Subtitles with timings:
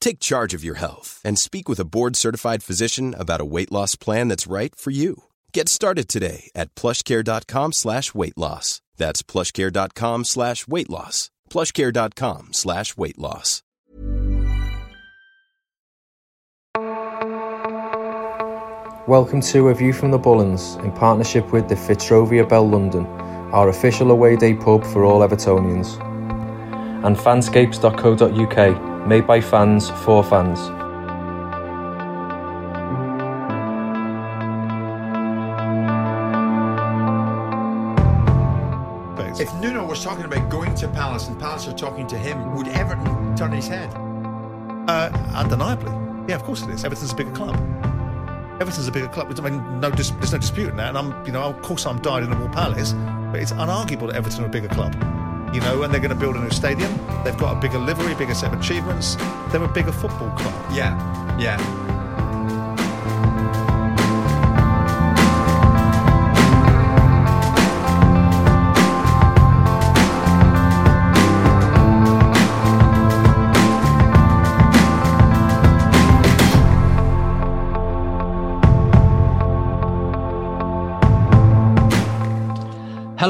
[0.00, 3.96] Take charge of your health and speak with a board-certified physician about a weight loss
[3.96, 5.24] plan that's right for you.
[5.52, 8.80] Get started today at plushcare.com slash weight loss.
[8.96, 11.30] That's plushcare.com slash weight loss.
[11.50, 13.62] plushcare.com slash weight loss.
[19.08, 23.04] Welcome to A View from the Bullens in partnership with the Fitzrovia Bell London,
[23.52, 25.98] our official away day pub for all Evertonians.
[27.04, 30.60] And fanscapes.co.uk, made by fans for fans.
[39.40, 42.68] If Nuno was talking about going to Palace and Palace are talking to him, would
[42.68, 43.90] Everton turn his head?
[44.86, 45.92] Uh, undeniably.
[46.28, 46.84] Yeah, of course it is.
[46.84, 47.56] Everton's a bigger club.
[48.60, 49.32] Everton's a bigger club.
[49.38, 50.90] I mean, no, dis- there's no disputing that.
[50.90, 52.92] And I'm, you know, of course I'm dyed in the wool palace,
[53.32, 54.94] but it's unarguable that Everton are a bigger club.
[55.52, 56.92] You know, and they're going to build a new stadium.
[57.24, 59.16] They've got a bigger livery, bigger set of achievements.
[59.50, 60.54] They're a bigger football club.
[60.72, 60.94] Yeah,
[61.38, 61.89] yeah.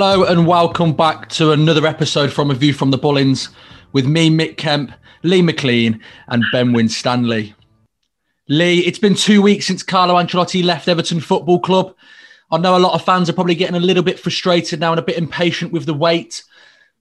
[0.02, 3.50] Hello and welcome back to another episode from A View from the Bullens
[3.92, 7.54] with me, Mick Kemp, Lee McLean, and Ben Winstanley.
[8.48, 11.94] Lee, it's been two weeks since Carlo Ancelotti left Everton Football Club.
[12.50, 14.98] I know a lot of fans are probably getting a little bit frustrated now and
[14.98, 16.44] a bit impatient with the wait.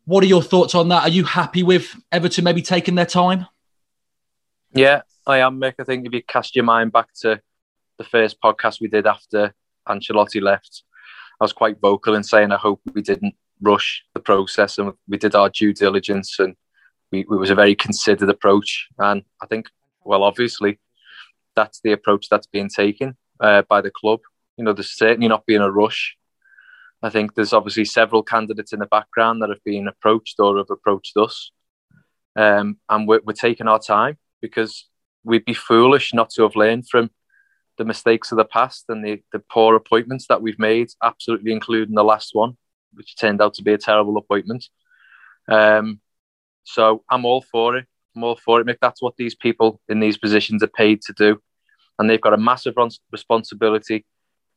[0.03, 1.03] What are your thoughts on that?
[1.03, 3.47] Are you happy with Everton maybe taking their time?
[4.73, 5.75] Yeah, I am, Mick.
[5.79, 7.41] I think if you cast your mind back to
[7.97, 9.53] the first podcast we did after
[9.87, 10.83] Ancelotti left,
[11.39, 15.17] I was quite vocal in saying I hope we didn't rush the process and we
[15.17, 16.55] did our due diligence and
[17.11, 18.87] we, it was a very considered approach.
[18.97, 19.67] And I think,
[20.03, 20.79] well, obviously,
[21.55, 24.19] that's the approach that's being taken uh, by the club.
[24.57, 26.17] You know, there's certainly not been a rush.
[27.01, 30.69] I think there's obviously several candidates in the background that have been approached or have
[30.69, 31.51] approached us.
[32.35, 34.85] Um, and we're, we're taking our time because
[35.23, 37.09] we'd be foolish not to have learned from
[37.79, 41.95] the mistakes of the past and the, the poor appointments that we've made, absolutely including
[41.95, 42.57] the last one,
[42.93, 44.67] which turned out to be a terrible appointment.
[45.47, 46.01] Um,
[46.65, 47.87] so I'm all for it.
[48.15, 48.79] I'm all for it, Mick.
[48.81, 51.41] That's what these people in these positions are paid to do.
[51.97, 52.75] And they've got a massive
[53.11, 54.05] responsibility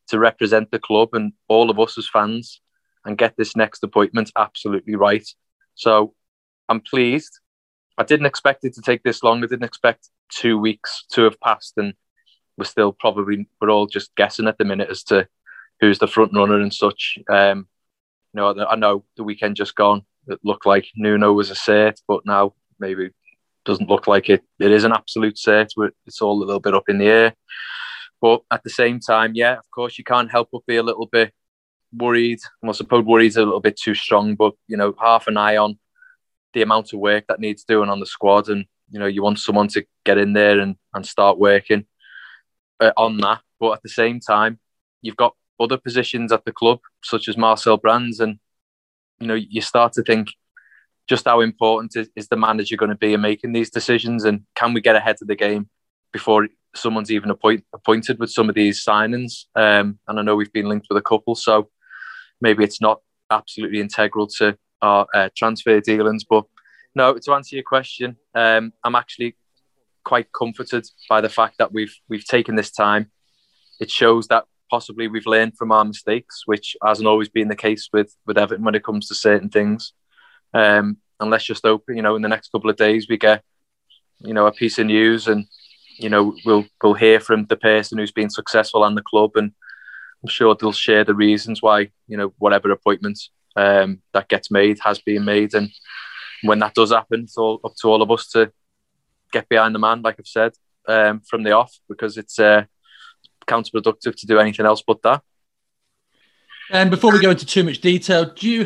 [0.09, 2.61] to represent the club and all of us as fans
[3.05, 5.27] and get this next appointment absolutely right.
[5.77, 6.15] So
[6.69, 7.39] I'm pleased.
[7.99, 9.39] I didn't expect it to take this long.
[9.39, 11.95] I didn't expect two weeks to have passed and
[12.57, 15.27] we're still probably we're all just guessing at the minute as to
[15.81, 17.19] who's the front runner and such.
[17.29, 17.67] Um,
[18.33, 20.05] you know, I know the weekend just gone.
[20.29, 23.11] It looked like Nuno was a cert, but now maybe
[23.65, 24.43] doesn't look like it.
[24.59, 25.71] It is an absolute cert.
[26.07, 27.35] It's all a little bit up in the air.
[28.21, 31.07] But at the same time, yeah, of course, you can't help but be a little
[31.07, 31.33] bit
[31.93, 32.39] worried.
[32.65, 35.79] I suppose worried's a little bit too strong, but you know, half an eye on
[36.55, 39.41] the amount of work that needs doing on the squad, and you know, you want
[39.41, 41.87] someone to get in there and, and start working
[42.83, 43.41] uh, on that.
[43.61, 44.59] But at the same time,
[45.01, 48.39] you've got other positions at the club, such as Marcel Brands, and
[49.21, 50.29] you know you start to think
[51.09, 54.43] just how important is, is the manager going to be in making these decisions, and
[54.55, 55.69] can we get ahead of the game
[56.13, 59.45] before someone's even appoint, appointed with some of these signings.
[59.55, 61.71] Um, and I know we've been linked with a couple, so
[62.41, 63.01] maybe it's not
[63.31, 66.25] absolutely integral to our uh, transfer dealings.
[66.25, 66.45] But
[66.95, 69.37] no, to answer your question, um, I'm actually
[70.05, 73.11] quite comforted by the fact that we've we've taken this time.
[73.81, 77.89] It shows that possibly we've learned from our mistakes, which hasn't always been the case
[77.93, 79.93] with with Everton when it comes to certain things.
[80.55, 83.43] Um, and let's just hope, you know, in the next couple of days we get,
[84.21, 85.47] you know, a piece of news, and
[85.99, 89.53] you know, we'll we'll hear from the person who's been successful and the club, and
[90.23, 93.19] I'm sure they'll share the reasons why, you know, whatever appointment
[93.57, 95.71] um, that gets made has been made, and
[96.43, 98.53] when that does happen, it's all up to all of us to
[99.33, 100.53] get behind the man, like I've said,
[100.87, 102.65] um, from the off, because it's uh,
[103.47, 105.23] counterproductive to do anything else but that.
[106.71, 108.65] And before we go into too much detail, do you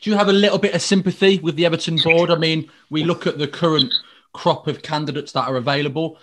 [0.00, 2.30] do you have a little bit of sympathy with the Everton board?
[2.30, 3.92] I mean, we look at the current
[4.32, 6.18] crop of candidates that are available.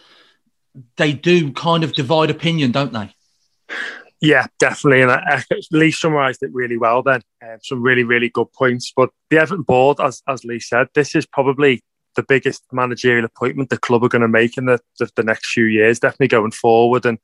[0.98, 3.14] They do kind of divide opinion, don't they?
[4.20, 5.04] Yeah, definitely.
[5.04, 7.22] And I, Lee summarised it really well then.
[7.44, 8.92] Uh, some really, really good points.
[8.96, 11.84] But the Everton board, as, as Lee said, this is probably
[12.18, 15.52] the biggest managerial appointment the club are going to make in the, the, the next
[15.52, 17.06] few years, definitely going forward.
[17.06, 17.20] And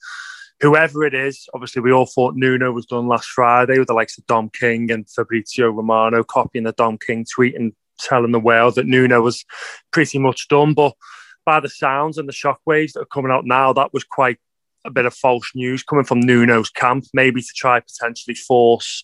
[0.62, 4.18] whoever it is, obviously we all thought Nuno was done last Friday with the likes
[4.18, 8.75] of Dom King and Fabrizio Romano copying the Dom King tweet and telling the world
[8.75, 9.44] that Nuno was
[9.92, 10.74] pretty much done.
[10.74, 10.94] But
[11.45, 14.38] by the sounds and the shockwaves that are coming out now, that was quite
[14.86, 19.04] a bit of false news coming from Nuno's camp, maybe to try potentially force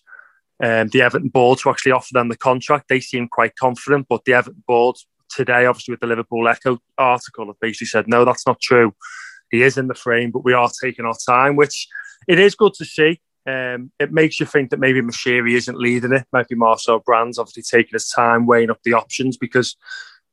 [0.62, 2.88] um, the Everton board to actually offer them the contract.
[2.88, 4.96] They seem quite confident, but the Everton board
[5.30, 8.94] today, obviously with the Liverpool Echo article, have basically said no, that's not true
[9.50, 11.88] he is in the frame, but we are taking our time, which
[12.28, 13.20] it is good to see.
[13.46, 16.26] Um, it makes you think that maybe Moshiri isn't leading it.
[16.32, 19.36] Maybe Marcel Brands obviously taking his time, weighing up the options.
[19.36, 19.76] Because,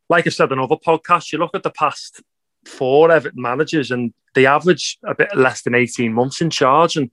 [0.10, 2.22] like I said in other podcasts, you look at the past
[2.66, 6.96] four Everton managers and they average a bit less than 18 months in charge.
[6.96, 7.10] And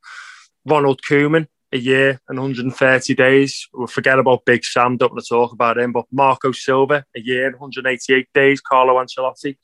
[0.66, 3.68] Ronald Koeman, a year and 130 days.
[3.74, 5.92] We'll forget about Big Sam, don't want to talk about him.
[5.92, 8.60] But Marco Silva, a year and 188 days.
[8.60, 9.56] Carlo Ancelotti,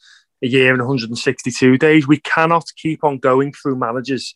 [0.42, 2.08] a year and 162 days.
[2.08, 4.34] We cannot keep on going through managers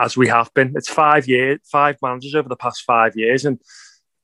[0.00, 0.72] as we have been.
[0.74, 3.60] It's five years, five managers over the past five years, and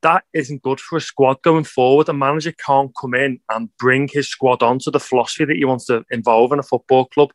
[0.02, 2.08] that isn't good for a squad going forward.
[2.08, 5.87] A manager can't come in and bring his squad onto the philosophy that he wants
[5.87, 7.32] to involve in a football club.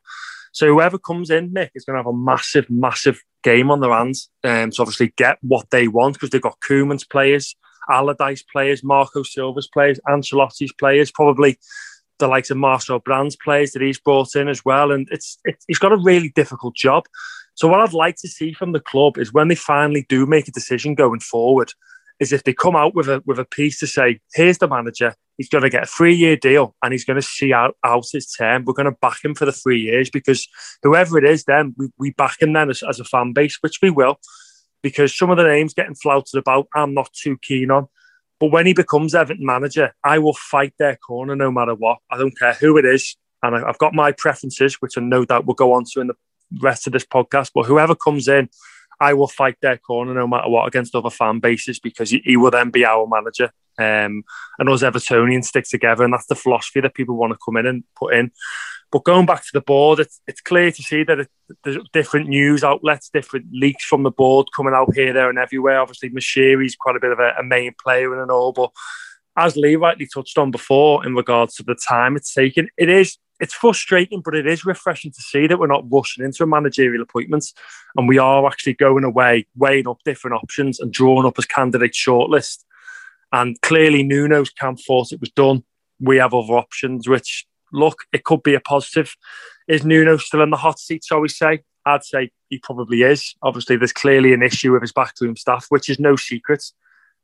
[0.56, 3.92] So whoever comes in, Nick, is going to have a massive, massive game on their
[3.92, 7.58] hands um, to obviously get what they want because they've got Koeman's players,
[7.92, 11.60] Allardyce players, Marco Silva's players, Ancelotti's players, probably
[12.20, 14.94] the likes of Marcel Brands players that he's brought in as well.
[14.94, 17.04] And it's, it's he's got a really difficult job.
[17.56, 20.48] So what I'd like to see from the club is when they finally do make
[20.48, 21.74] a decision going forward,
[22.20, 25.16] is if they come out with a with a piece to say, here's the manager,
[25.38, 28.06] he's going to get a three year deal and he's going to see out, out
[28.12, 28.66] his term.
[28.66, 30.48] We're going to back him for the three years because
[30.84, 33.80] whoever it is, then we, we back him then as, as a fan base, which
[33.82, 34.20] we will,
[34.82, 37.88] because some of the names getting flouted about, I'm not too keen on.
[38.40, 42.00] But when he becomes Everton manager, I will fight their corner no matter what.
[42.12, 43.16] I don't care who it is.
[43.42, 46.16] And I've got my preferences, which I no doubt we'll go on to in the
[46.62, 47.52] rest of this podcast.
[47.54, 48.50] But whoever comes in,
[49.00, 52.52] I will fight their corner no matter what against other fan bases because he, will
[52.52, 53.52] then be our manager.
[53.78, 54.24] Um,
[54.58, 56.04] and us Evertonians stick together.
[56.04, 58.32] And that's the philosophy that people want to come in and put in.
[58.92, 61.30] But going back to the board, it's, it's clear to see that it,
[61.64, 65.82] there's different news outlets, different leaks from the board coming out here, there, and everywhere.
[65.82, 68.54] Obviously, Moshiri's quite a bit of a, a main player in and all.
[68.54, 68.72] But
[69.36, 73.18] as Lee rightly touched on before, in regards to the time it's taken, it is
[73.40, 77.02] it's frustrating, but it is refreshing to see that we're not rushing into a managerial
[77.02, 77.46] appointment
[77.96, 81.94] and we are actually going away, weighing up different options and drawing up as candidate
[81.94, 82.64] shortlist.
[83.32, 85.64] And clearly, Nuno's camp thought it was done.
[86.00, 89.16] We have other options, which look, it could be a positive.
[89.68, 91.64] Is Nuno still in the hot seat, shall we say?
[91.86, 93.36] I'd say he probably is.
[93.42, 96.64] Obviously, there's clearly an issue with his backroom staff, which is no secret.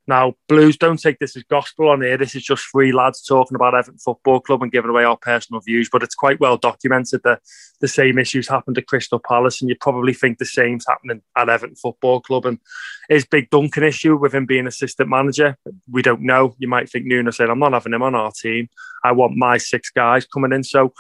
[0.08, 2.18] Now, Blues, don't take this as gospel on here.
[2.18, 5.62] This is just three lads talking about Everton Football Club and giving away our personal
[5.62, 7.42] views, but it's quite well documented that
[7.82, 11.50] the same issues happened at Crystal Palace, and you probably think the same's happening at
[11.50, 12.46] Everton Football Club.
[12.46, 12.60] And
[13.10, 15.56] his big Duncan issue with him being assistant manager,
[15.90, 16.56] we don't know.
[16.58, 18.70] You might think Nuno said, I'm not having him on our team.
[19.04, 20.64] I want my six guys coming in.
[20.64, 20.94] So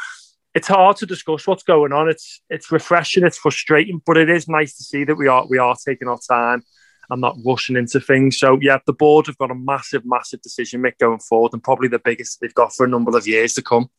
[0.53, 2.10] it's hard to discuss what's going on.
[2.10, 5.58] It's it's refreshing, it's frustrating, but it is nice to see that we are we
[5.58, 6.63] are taking our time
[7.12, 8.39] and not rushing into things.
[8.39, 11.89] So yeah, the board have got a massive, massive decision make going forward, and probably
[11.89, 13.89] the biggest they've got for a number of years to come.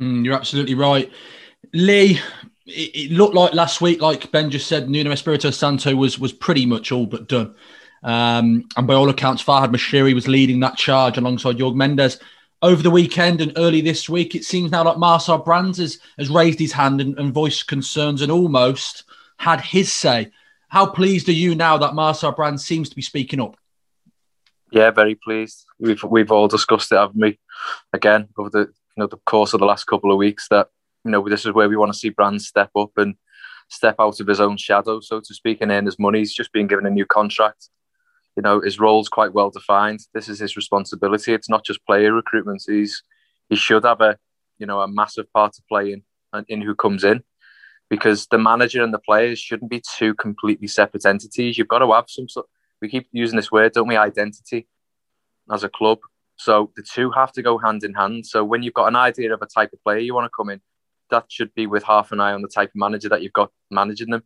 [0.00, 1.10] Mm, you're absolutely right,
[1.74, 2.20] Lee.
[2.66, 6.32] It, it, looked like last week, like Ben just said, Nuno Espirito Santo was was
[6.32, 7.54] pretty much all but done.
[8.02, 12.20] Um, and by all accounts, Farhad Moshiri was leading that charge alongside Jorge Mendes.
[12.62, 16.28] over the weekend and early this week, it seems now like Marcel Brands has, has
[16.28, 19.04] raised his hand and, and voiced concerns and almost
[19.38, 20.30] had his say.
[20.68, 23.56] How pleased are you now that Marcel Brand seems to be speaking up?
[24.72, 25.64] Yeah, very pleased.
[25.78, 27.38] We've we've all discussed it, haven't we?
[27.92, 30.68] Again, over the you know the course of the last couple of weeks, that
[31.04, 33.14] you know this is where we want to see Brands step up and
[33.68, 36.18] step out of his own shadow, so to speak, and earn his money.
[36.18, 37.68] He's just been given a new contract
[38.36, 40.00] you know his role's quite well defined.
[40.12, 41.32] This is his responsibility.
[41.32, 42.62] It's not just player recruitment.
[42.66, 43.02] He's
[43.48, 44.18] he should have a
[44.58, 46.02] you know a massive part to play in
[46.48, 47.22] in who comes in
[47.88, 51.56] because the manager and the players shouldn't be two completely separate entities.
[51.56, 52.46] You've got to have some sort.
[52.82, 53.96] We keep using this word, don't we?
[53.96, 54.66] Identity
[55.50, 55.98] as a club.
[56.36, 58.26] So the two have to go hand in hand.
[58.26, 60.50] So when you've got an idea of a type of player you want to come
[60.50, 60.60] in,
[61.10, 63.50] that should be with half an eye on the type of manager that you've got
[63.70, 64.24] managing them.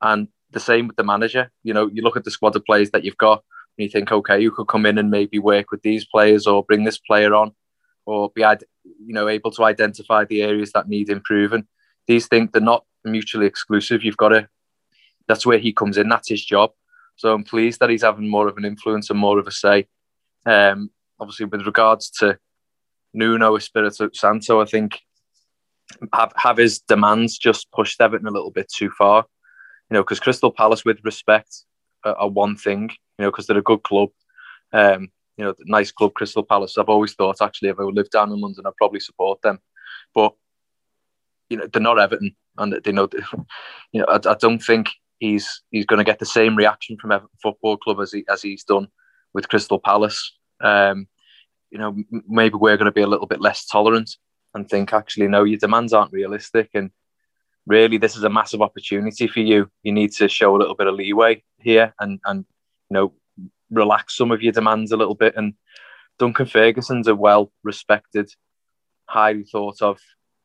[0.00, 1.50] And the same with the manager.
[1.62, 3.42] You know, you look at the squad of players that you've got,
[3.76, 6.62] and you think, okay, you could come in and maybe work with these players or
[6.62, 7.52] bring this player on,
[8.06, 11.66] or be, you know, able to identify the areas that need improving.
[12.06, 14.04] These things they're not mutually exclusive.
[14.04, 14.48] You've got to.
[15.26, 16.08] That's where he comes in.
[16.08, 16.72] That's his job.
[17.16, 19.88] So I'm pleased that he's having more of an influence and more of a say.
[20.46, 20.90] Um,
[21.20, 22.38] obviously, with regards to
[23.12, 25.00] Nuno Espirito Santo, I think
[26.12, 29.26] have, have his demands just pushed Everton a little bit too far
[29.90, 31.64] you know, because Crystal Palace, with respect,
[32.04, 34.10] are, are one thing, you know, because they're a good club.
[34.72, 36.76] Um, you know, nice club, Crystal Palace.
[36.76, 39.60] I've always thought, actually, if I lived down in London, I'd probably support them.
[40.14, 40.34] But
[41.48, 43.08] you know, they're not Everton, and they know,
[43.92, 47.12] you know, I, I don't think he's he's going to get the same reaction from
[47.12, 48.88] Everton Football Club as he as he's done
[49.34, 50.36] with Crystal Palace.
[50.60, 51.08] Um,
[51.70, 51.96] you know,
[52.26, 54.16] maybe we're going to be a little bit less tolerant
[54.54, 56.90] and think, actually, no, your demands aren't realistic, and
[57.66, 59.70] really this is a massive opportunity for you.
[59.82, 62.44] You need to show a little bit of leeway here and and
[62.90, 63.12] you know
[63.70, 65.34] relax some of your demands a little bit.
[65.36, 65.54] And
[66.18, 68.30] Duncan Ferguson's a well respected,
[69.06, 70.00] highly thought of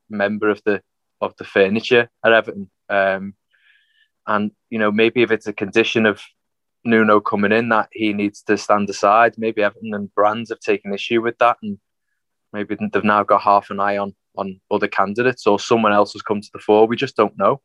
[0.10, 0.82] member of the
[1.24, 2.70] of the furniture at Everton.
[2.90, 3.36] Um,
[4.26, 6.22] and you know maybe if it's a condition of
[6.86, 10.94] Nuno coming in that he needs to stand aside, maybe Everton and Brands have taken
[10.94, 11.78] issue with that, and
[12.52, 16.22] maybe they've now got half an eye on on other candidates or someone else has
[16.22, 16.88] come to the fore.
[16.88, 17.62] We just don't know.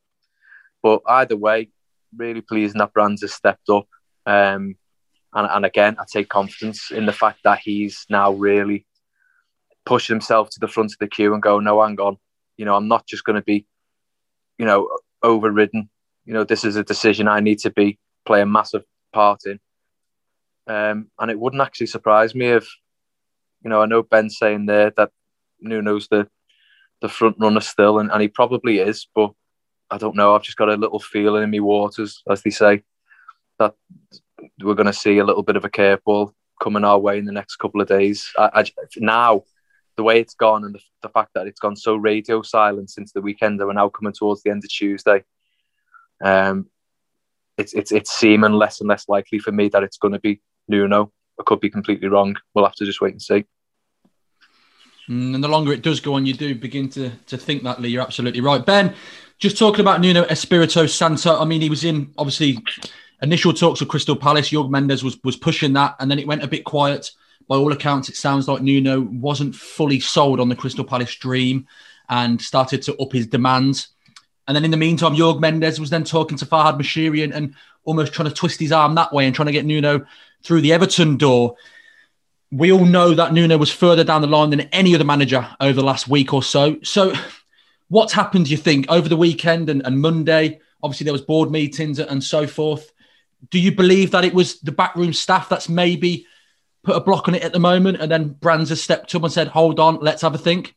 [0.83, 1.71] But either way,
[2.17, 3.87] really pleasing that Brands has stepped up.
[4.27, 4.77] Um,
[5.35, 8.87] and, and again, I take confidence in the fact that he's now really
[9.85, 12.19] pushing himself to the front of the queue and go, no, hang on.
[12.59, 13.65] You know, I'm not just going to be,
[14.59, 14.91] you know,
[15.23, 15.89] overridden.
[16.27, 18.83] You know, this is a decision I need to be play a massive
[19.15, 19.59] part in.
[20.67, 22.69] Um, and it wouldn't actually surprise me if,
[23.65, 25.11] you know, I know Ben's saying there that
[25.61, 26.29] Nuno's the
[27.01, 29.31] the front runner still, and, and he probably is, but
[29.91, 30.35] I don't know.
[30.35, 32.83] I've just got a little feeling in me waters, as they say,
[33.59, 33.75] that
[34.61, 37.33] we're going to see a little bit of a curveball coming our way in the
[37.33, 38.33] next couple of days.
[38.37, 38.65] I, I,
[38.97, 39.45] now,
[39.99, 43.11] the way it's gone and the, the, fact that it's gone so radio silent since
[43.11, 45.25] the weekend, that we're now coming towards the end of Tuesday.
[46.23, 46.69] Um,
[47.59, 50.41] it's it's it's seeming less and less likely for me that it's going to be
[50.69, 51.13] Nuno.
[51.39, 52.37] I could be completely wrong.
[52.55, 53.45] We'll have to just wait and see.
[55.09, 57.81] Mm, and the longer it does go on, you do begin to, to think that,
[57.81, 57.89] Lee.
[57.89, 58.65] You're absolutely right.
[58.65, 58.95] Ben,
[59.41, 62.63] just talking about Nuno Espirito Santo, I mean, he was in obviously
[63.21, 64.53] initial talks with Crystal Palace.
[64.53, 67.11] Jorge Mendes was, was pushing that, and then it went a bit quiet.
[67.49, 71.67] By all accounts, it sounds like Nuno wasn't fully sold on the Crystal Palace dream
[72.09, 73.89] and started to up his demands.
[74.47, 77.55] And then in the meantime, Jorge Mendes was then talking to Farhad Moshiri and, and
[77.85, 80.07] almost trying to twist his arm that way and trying to get Nuno
[80.43, 81.57] through the Everton door
[82.51, 85.75] we all know that Nuno was further down the line than any other manager over
[85.75, 86.79] the last week or so.
[86.83, 87.13] So,
[87.89, 90.61] what's happened, do you think, over the weekend and, and Monday?
[90.83, 92.91] Obviously, there was board meetings and so forth.
[93.51, 96.27] Do you believe that it was the backroom staff that's maybe
[96.85, 99.33] put a block on it at the moment, and then Brands has stepped up and
[99.33, 100.75] said, "Hold on, let's have a think."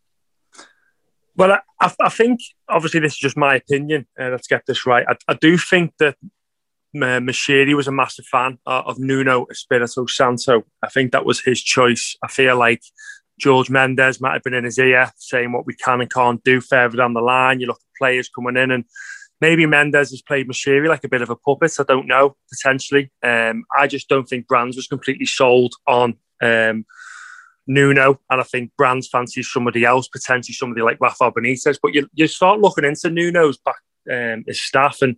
[1.35, 4.05] Well, I, I think obviously this is just my opinion.
[4.19, 5.05] Uh, let's get this right.
[5.07, 10.05] I, I do think that uh, Moshiri was a massive fan uh, of Nuno Espirito
[10.07, 10.63] Santo.
[10.83, 12.17] I think that was his choice.
[12.21, 12.81] I feel like
[13.39, 16.59] George Mendes might have been in his ear saying what we can and can't do
[16.61, 17.59] further down the line.
[17.59, 18.85] You look at players coming in and
[19.41, 21.73] maybe Mendes has played Moshiri like a bit of a puppet.
[21.79, 23.11] I don't know, potentially.
[23.23, 26.85] Um, I just don't think Brands was completely sold on um,
[27.67, 28.19] Nuno.
[28.29, 31.79] And I think Brands fancies somebody else, potentially somebody like Rafa Benitez.
[31.81, 35.01] But you, you start looking into Nuno's back um, his staff.
[35.01, 35.17] And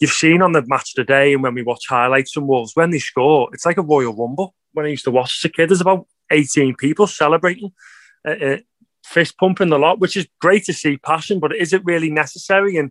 [0.00, 2.98] you've seen on the match today, and when we watch highlights from Wolves, when they
[2.98, 4.54] score, it's like a Royal Rumble.
[4.72, 7.72] When I used to watch as a kid, there's about 18 people celebrating,
[8.26, 8.56] uh, uh,
[9.04, 12.76] fist pumping the lot, which is great to see passion, but is it really necessary?
[12.76, 12.90] And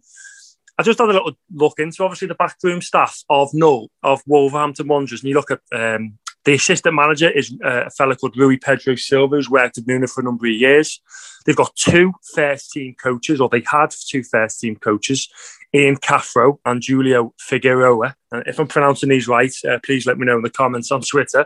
[0.78, 4.88] I just had a little look into obviously the backroom staff of Null, of Wolverhampton
[4.88, 8.58] Wanderers, and you look at um, The assistant manager is uh, a fellow called Rui
[8.58, 11.02] Pedro Silva, who's worked at Nuno for a number of years.
[11.46, 15.30] They've got two first team coaches, or they had two first team coaches,
[15.74, 18.16] Ian Cathro and Julio Figueroa.
[18.32, 21.02] And if I'm pronouncing these right, uh, please let me know in the comments on
[21.02, 21.46] Twitter.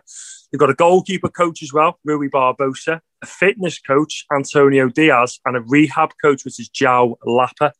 [0.51, 5.57] They've got a goalkeeper coach as well, Rui Barbosa, a fitness coach, Antonio Diaz, and
[5.57, 7.73] a rehab coach, which is Jao Lapa.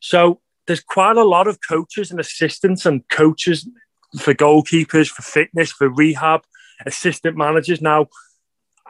[0.00, 3.68] So there's quite a lot of coaches and assistants and coaches
[4.18, 6.42] for goalkeepers, for fitness, for rehab,
[6.86, 7.80] assistant managers.
[7.80, 8.08] Now,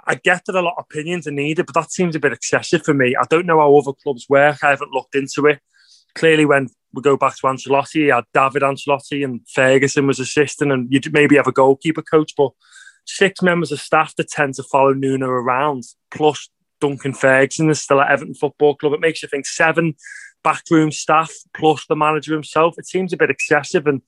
[0.06, 2.84] I get that a lot of opinions are needed, but that seems a bit excessive
[2.84, 3.14] for me.
[3.16, 4.62] I don't know how other clubs work.
[4.62, 5.60] I haven't looked into it.
[6.14, 10.90] Clearly, when we go back to Ancelotti, had David Ancelotti and Ferguson was assistant, and
[10.90, 12.50] you maybe have a goalkeeper coach, but
[13.06, 16.48] six members of staff that tend to follow Nuno around, plus
[16.80, 18.92] Duncan Ferguson is still at Everton Football Club.
[18.92, 19.94] It makes you think seven
[20.42, 22.74] backroom staff plus the manager himself.
[22.78, 23.86] It seems a bit excessive.
[23.86, 24.02] And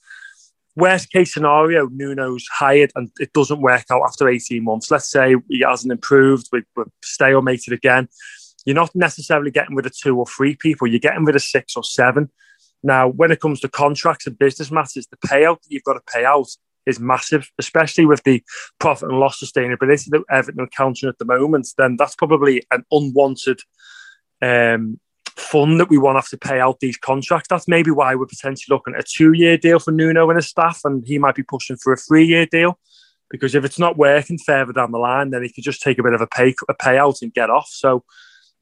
[0.76, 4.90] worst case scenario, Nuno's hired and it doesn't work out after 18 months.
[4.90, 8.08] Let's say he hasn't improved, we, we're stalemated again.
[8.64, 11.76] You're not necessarily getting rid of two or three people, you're getting rid of six
[11.76, 12.30] or seven.
[12.82, 16.12] Now, when it comes to contracts and business matters, the payout that you've got to
[16.12, 16.48] pay out
[16.86, 18.42] is massive, especially with the
[18.78, 21.68] profit and loss sustainability that Everton are encountering at the moment.
[21.78, 23.60] Then that's probably an unwanted
[24.40, 24.98] um,
[25.36, 27.48] fund that we want to have to pay out these contracts.
[27.48, 30.80] That's maybe why we're potentially looking at a two-year deal for Nuno and his staff,
[30.84, 32.78] and he might be pushing for a three-year deal.
[33.30, 36.02] Because if it's not working further down the line, then he could just take a
[36.02, 37.68] bit of a pay a payout and get off.
[37.70, 38.04] So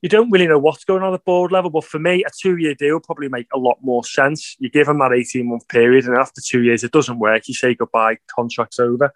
[0.02, 1.71] you don't really know what's going on at board level.
[1.71, 4.57] But for me, a two year deal probably make a lot more sense.
[4.59, 7.49] You give them that 18 month period, and after two years, it doesn't work.
[7.49, 9.12] You say goodbye, contract's over.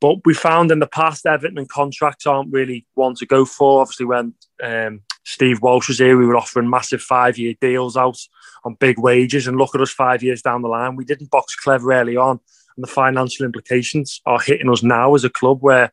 [0.00, 3.82] But we found in the past, Everton contracts aren't really one to go for.
[3.82, 8.18] Obviously, when um, Steve Walsh was here, we were offering massive five year deals out
[8.64, 9.46] on big wages.
[9.46, 10.96] And look at us five years down the line.
[10.96, 12.40] We didn't box clever early on.
[12.76, 15.92] And the financial implications are hitting us now as a club where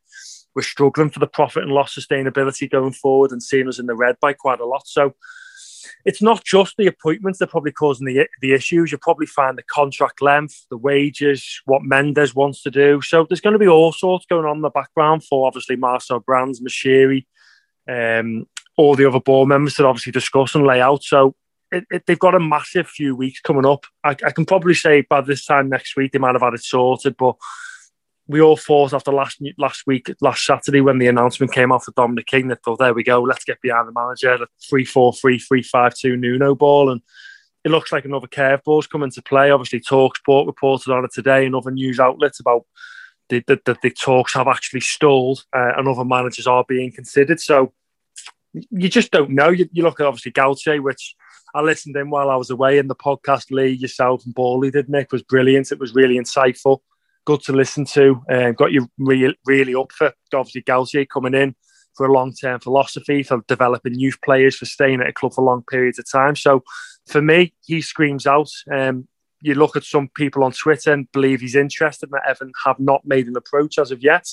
[0.59, 3.95] we're struggling for the profit and loss sustainability going forward and seeing us in the
[3.95, 4.85] red by quite a lot.
[4.85, 5.15] So
[6.03, 8.91] it's not just the appointments that are probably causing the, the issues.
[8.91, 12.99] You'll probably find the contract length, the wages, what Mendes wants to do.
[12.99, 16.19] So there's going to be all sorts going on in the background for obviously Marcel
[16.19, 17.25] Brands, Moshiri,
[17.87, 21.05] um, all the other board members that obviously discuss and lay out.
[21.05, 21.35] So
[21.71, 23.85] it, it, they've got a massive few weeks coming up.
[24.03, 26.63] I, I, can probably say by this time next week they might have had it
[26.63, 27.37] sorted, but
[28.29, 31.93] we all thought after last last week, last Saturday, when the announcement came off for
[31.93, 35.13] Dominic King, they thought, there we go, let's get behind the manager, the 3 4
[35.13, 36.91] 3 3 5 2 Nuno ball.
[36.91, 37.01] And
[37.65, 39.49] it looks like another curveball's coming to play.
[39.49, 42.67] Obviously, Talksport reported on it today and other news outlets about
[43.29, 47.39] the, the, the, the talks have actually stalled uh, and other managers are being considered.
[47.39, 47.73] So
[48.53, 49.49] you just don't know.
[49.49, 51.15] You, you look at obviously Galtier, which
[51.55, 53.49] I listened in while I was away in the podcast.
[53.49, 55.71] Lee, yourself, and Bally did Nick was brilliant.
[55.71, 56.81] It was really insightful
[57.29, 58.19] good to listen to.
[58.27, 61.55] Uh, got you really, really up for obviously Galtier coming in
[61.95, 65.43] for a long term philosophy for developing youth players for staying at a club for
[65.43, 66.35] long periods of time.
[66.35, 66.63] So
[67.05, 68.49] for me, he screams out.
[68.73, 69.07] Um,
[69.41, 73.05] you look at some people on Twitter and believe he's interested, and Evan have not
[73.05, 74.27] made an approach as of yet.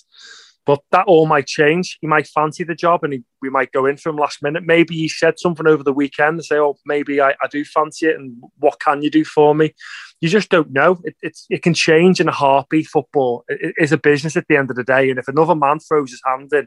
[0.66, 1.96] But that all might change.
[2.00, 4.64] He might fancy the job and he, we might go in for him last minute.
[4.64, 8.06] Maybe he said something over the weekend and say, oh, maybe I, I do fancy
[8.06, 8.18] it.
[8.18, 9.74] And what can you do for me?
[10.20, 10.98] You just don't know.
[11.04, 12.88] It, it's, it can change in a heartbeat.
[12.88, 15.08] Football is a business at the end of the day.
[15.08, 16.66] And if another man throws his hand in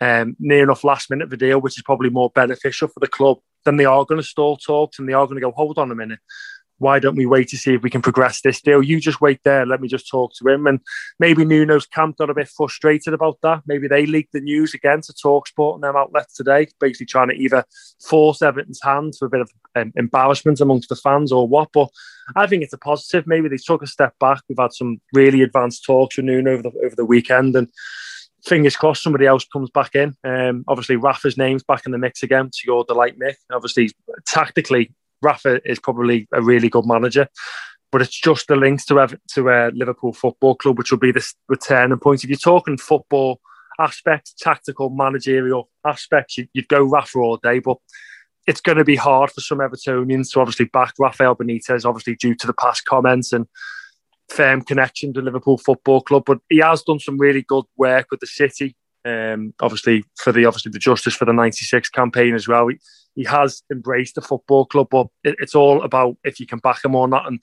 [0.00, 3.08] um, near enough last minute of the deal, which is probably more beneficial for the
[3.08, 5.78] club, then they are going to stall talks and they are going to go, hold
[5.78, 6.20] on a minute
[6.84, 8.82] why don't we wait to see if we can progress this deal?
[8.82, 9.64] You just wait there.
[9.64, 10.66] Let me just talk to him.
[10.66, 10.80] And
[11.18, 13.62] maybe Nuno's camp got a bit frustrated about that.
[13.66, 17.36] Maybe they leaked the news again to Talksport and them outlets today, basically trying to
[17.36, 17.64] either
[18.06, 21.70] force Everton's hand for a bit of um, embarrassment amongst the fans or what.
[21.72, 21.88] But
[22.36, 23.26] I think it's a positive.
[23.26, 24.42] Maybe they took a step back.
[24.46, 27.68] We've had some really advanced talks with Nuno over the, over the weekend and
[28.46, 30.14] fingers crossed somebody else comes back in.
[30.22, 33.38] Um, obviously, Rafa's name's back in the mix again to your delight, Nick.
[33.50, 33.90] Obviously,
[34.26, 34.92] tactically,
[35.24, 37.28] Rafa is probably a really good manager,
[37.90, 41.26] but it's just the links to to uh, Liverpool Football Club, which will be the
[41.48, 42.22] returning point.
[42.22, 43.40] If you're talking football
[43.80, 47.78] aspects, tactical, managerial aspects, you'd, you'd go Rafa all day, but
[48.46, 52.34] it's going to be hard for some Evertonians to obviously back Rafael Benitez, obviously due
[52.34, 53.46] to the past comments and
[54.28, 56.24] firm connection to Liverpool Football Club.
[56.26, 58.76] But he has done some really good work with the city.
[59.06, 62.68] Um, obviously for the obviously the justice for the '96 campaign as well.
[62.68, 62.78] He,
[63.14, 66.84] he has embraced the football club, but it, it's all about if you can back
[66.84, 67.26] him or not.
[67.26, 67.40] And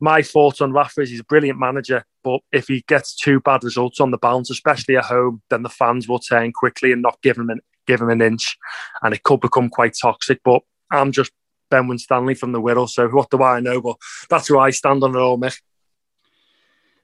[0.00, 3.64] my thoughts on Rafa is he's a brilliant manager, but if he gets two bad
[3.64, 7.20] results on the bounce, especially at home, then the fans will turn quickly and not
[7.22, 8.56] give him an, give him an inch,
[9.02, 10.40] and it could become quite toxic.
[10.44, 11.32] But I'm just
[11.70, 13.80] Ben Winstanley from the Wirral, so what do I know?
[13.80, 13.96] But
[14.30, 15.58] that's where I stand on it all, Mick.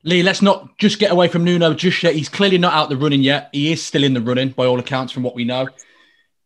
[0.06, 2.14] Lee, let's not just get away from Nuno just yet.
[2.14, 3.48] He's clearly not out the running yet.
[3.52, 5.68] He is still in the running by all accounts, from what we know.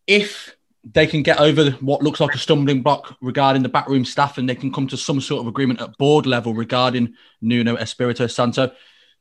[0.07, 4.39] If they can get over what looks like a stumbling block regarding the backroom staff
[4.39, 8.29] and they can come to some sort of agreement at board level regarding Nuno Espirito
[8.29, 8.71] Santo,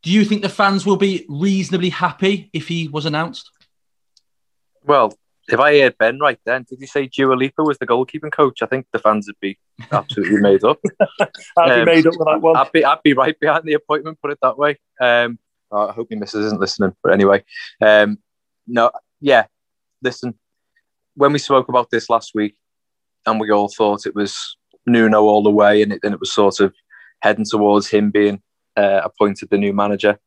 [0.04, 3.50] do you think the fans will be reasonably happy if he was announced?
[4.84, 8.32] Well, if I heard Ben right then, did you say Dua Lipa was the goalkeeping
[8.32, 8.62] coach?
[8.62, 9.58] I think the fans would be
[9.92, 10.80] absolutely made up.
[11.58, 12.58] I'd um, be made up with that one.
[12.58, 14.78] I'd be, I'd be right behind the appointment, put it that way.
[15.00, 15.40] Um,
[15.72, 17.44] I hope your missus isn't listening, but anyway,
[17.82, 18.20] um,
[18.68, 19.46] no, yeah,
[20.02, 20.36] listen,
[21.16, 22.56] when we spoke about this last week,
[23.26, 26.32] and we all thought it was Nuno all the way, and it, and it was
[26.32, 26.74] sort of
[27.22, 28.42] heading towards him being
[28.76, 30.20] uh, appointed the new manager.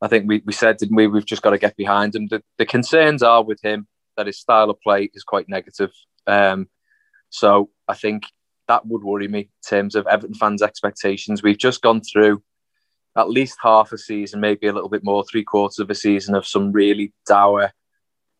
[0.00, 1.08] I think we, we said, didn't we?
[1.08, 2.28] We've just got to get behind him.
[2.28, 3.88] The, the concerns are with him
[4.18, 5.90] that his style of play is quite negative.
[6.26, 6.68] Um,
[7.30, 8.24] so I think
[8.66, 11.42] that would worry me in terms of Everton fans' expectations.
[11.42, 12.42] We've just gone through
[13.16, 16.34] at least half a season, maybe a little bit more, three quarters of a season
[16.34, 17.72] of some really dour,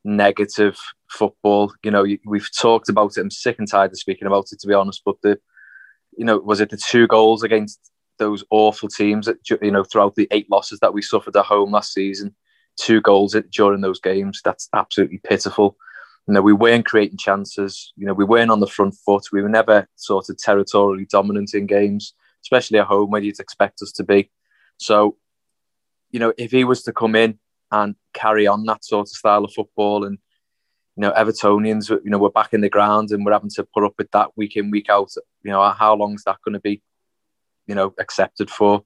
[0.05, 0.77] negative
[1.09, 1.73] football.
[1.83, 3.21] You know, we've talked about it.
[3.21, 5.03] I'm sick and tired of speaking about it, to be honest.
[5.05, 5.39] But the,
[6.17, 7.81] you know, was it the two goals against
[8.19, 11.71] those awful teams that you know throughout the eight losses that we suffered at home
[11.71, 12.35] last season?
[12.79, 14.41] Two goals during those games.
[14.45, 15.77] That's absolutely pitiful.
[16.27, 17.93] You know, we weren't creating chances.
[17.97, 19.25] You know, we weren't on the front foot.
[19.33, 23.83] We were never sort of territorially dominant in games, especially at home where you'd expect
[23.83, 24.31] us to be.
[24.77, 25.17] So,
[26.11, 27.39] you know, if he was to come in
[27.73, 30.19] and carry on that sort of style of football and
[30.99, 33.85] you know, Evertonians, you know, we're back in the ground and we're having to put
[33.85, 35.13] up with that week in, week out.
[35.45, 36.83] You know, how long is that going to be,
[37.69, 38.83] you know, accepted for?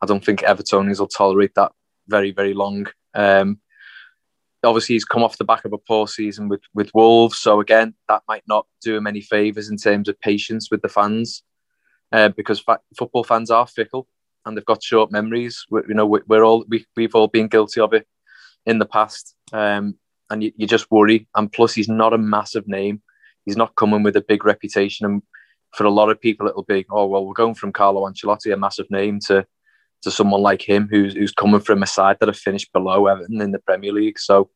[0.00, 1.72] I don't think Evertonians will tolerate that
[2.10, 2.86] very, very long.
[3.14, 3.60] Um,
[4.62, 7.38] obviously, he's come off the back of a poor season with, with Wolves.
[7.38, 10.88] So, again, that might not do him any favours in terms of patience with the
[10.88, 11.42] fans
[12.12, 14.06] uh, because fa- football fans are fickle
[14.44, 15.64] and they've got short memories.
[15.70, 18.06] We're, you know, we're all, we, we've all been guilty of it
[18.66, 19.34] in the past.
[19.52, 19.96] Um,
[20.30, 21.28] and you, you just worry.
[21.34, 23.02] And plus, he's not a massive name.
[23.44, 25.06] He's not coming with a big reputation.
[25.06, 25.22] And
[25.74, 28.56] for a lot of people, it'll be, oh well, we're going from Carlo Ancelotti, a
[28.56, 29.46] massive name, to
[30.02, 33.40] to someone like him who's who's coming from a side that have finished below Everton
[33.40, 34.18] in the Premier League.
[34.18, 34.50] So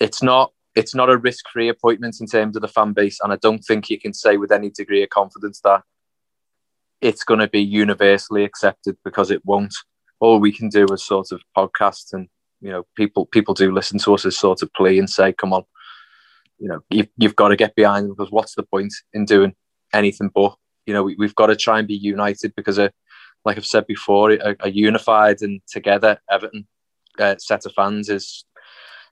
[0.00, 3.32] it's not it's not a risk free appointment in terms of the fan base, and
[3.32, 5.82] I don't think you can say with any degree of confidence that
[7.00, 9.74] it's going to be universally accepted because it won't.
[10.20, 12.28] All we can do is sort of podcast and
[12.62, 15.52] you know, people people do listen to us as sort of plea and say, "Come
[15.52, 15.64] on,
[16.58, 19.54] you know, you've, you've got to get behind them because what's the point in doing
[19.92, 20.54] anything but?"
[20.86, 22.88] You know, we, have got to try and be united because, uh,
[23.44, 26.66] like I've said before, a, a unified and together Everton
[27.18, 28.44] uh, set of fans is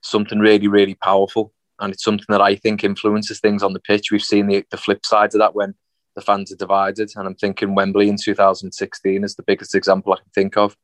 [0.02, 4.10] something really, really powerful, and it's something that I think influences things on the pitch.
[4.10, 5.74] We've seen the, the flip side of that when
[6.16, 10.16] the fans are divided, and I'm thinking Wembley in 2016 is the biggest example I
[10.16, 10.76] can think of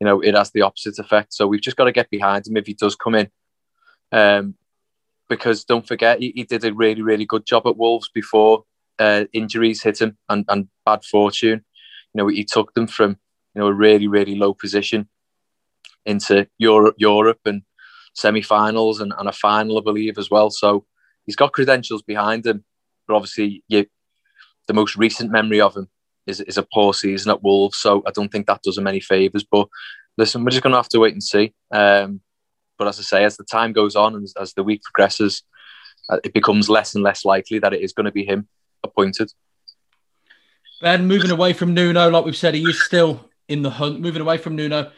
[0.00, 1.34] you know, it has the opposite effect.
[1.34, 3.28] So we've just got to get behind him if he does come in.
[4.10, 4.54] Um,
[5.28, 8.64] because don't forget, he, he did a really, really good job at Wolves before
[8.98, 11.64] uh, injuries hit him and, and bad fortune.
[12.14, 13.18] You know, he took them from,
[13.54, 15.08] you know, a really, really low position
[16.04, 17.62] into Europe, Europe and
[18.14, 20.50] semi-finals and, and a final, I believe, as well.
[20.50, 20.86] So
[21.26, 22.64] he's got credentials behind him.
[23.06, 23.86] But obviously, you,
[24.66, 25.88] the most recent memory of him
[26.26, 27.78] is, is a poor season at Wolves.
[27.78, 29.44] So I don't think that does him any favours.
[29.44, 29.68] But
[30.16, 31.54] listen, we're just going to have to wait and see.
[31.70, 32.20] Um,
[32.78, 35.42] but as I say, as the time goes on and as the week progresses,
[36.08, 38.48] uh, it becomes less and less likely that it is going to be him
[38.82, 39.30] appointed.
[40.80, 44.00] Ben, moving away from Nuno, like we've said, he is still in the hunt.
[44.00, 44.90] Moving away from Nuno,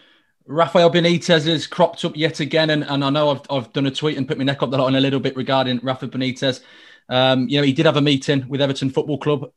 [0.47, 3.91] Rafael Benitez has cropped up yet again, and, and I know I've, I've done a
[3.91, 6.61] tweet and put my neck up the line a little bit regarding Rafa Benitez.
[7.09, 9.51] Um, you know, he did have a meeting with Everton Football Club.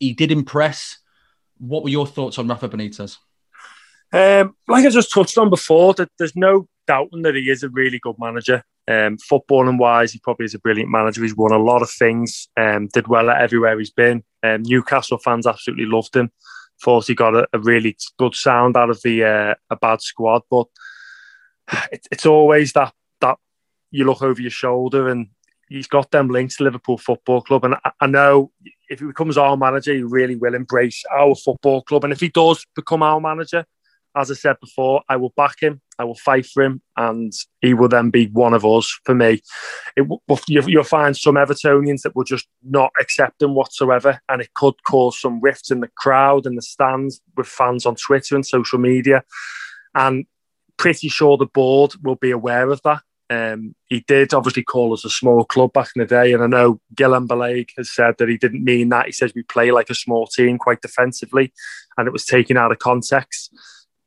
[0.00, 0.98] He did impress.
[1.58, 3.16] What were your thoughts on Rafa Benitez?
[4.12, 7.68] Um, like I just touched on before, that there's no doubting that he is a
[7.68, 8.64] really good manager.
[8.88, 11.22] Um, footballing wise, he probably is a brilliant manager.
[11.22, 14.24] He's won a lot of things, um, did well at everywhere he's been.
[14.42, 16.30] Um, Newcastle fans absolutely loved him.
[16.82, 20.42] Thought he got a, a really good sound out of the uh, a bad squad,
[20.50, 20.66] but
[21.92, 23.38] it, it's always that that
[23.90, 25.28] you look over your shoulder and
[25.68, 28.52] he's got them links to Liverpool Football Club, and I, I know
[28.88, 32.04] if he becomes our manager, he really will embrace our football club.
[32.04, 33.66] And if he does become our manager,
[34.18, 35.80] as I said before, I will back him.
[35.98, 38.98] I will fight for him, and he will then be one of us.
[39.04, 39.40] For me,
[39.96, 40.06] it,
[40.48, 45.20] you'll find some Evertonians that will just not accept him whatsoever, and it could cause
[45.20, 49.22] some rifts in the crowd and the stands with fans on Twitter and social media.
[49.94, 50.26] And
[50.76, 53.02] pretty sure the board will be aware of that.
[53.30, 56.46] Um, he did obviously call us a small club back in the day, and I
[56.46, 59.06] know Guillem Balague has said that he didn't mean that.
[59.06, 61.52] He says we play like a small team, quite defensively,
[61.96, 63.54] and it was taken out of context.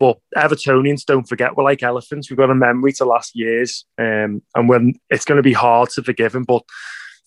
[0.02, 2.28] But Evertonians, don't forget, we're like elephants.
[2.28, 5.90] We've got a memory to last years, um, and when it's going to be hard
[5.92, 6.44] to forgive him.
[6.44, 6.64] But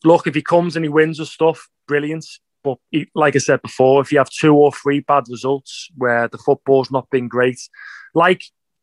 [0.03, 2.27] look, if he comes and he wins us stuff, brilliant.
[2.65, 6.27] But he, like I said before, if you have two or three bad results where
[6.27, 7.61] the football's not been great,
[8.13, 8.43] like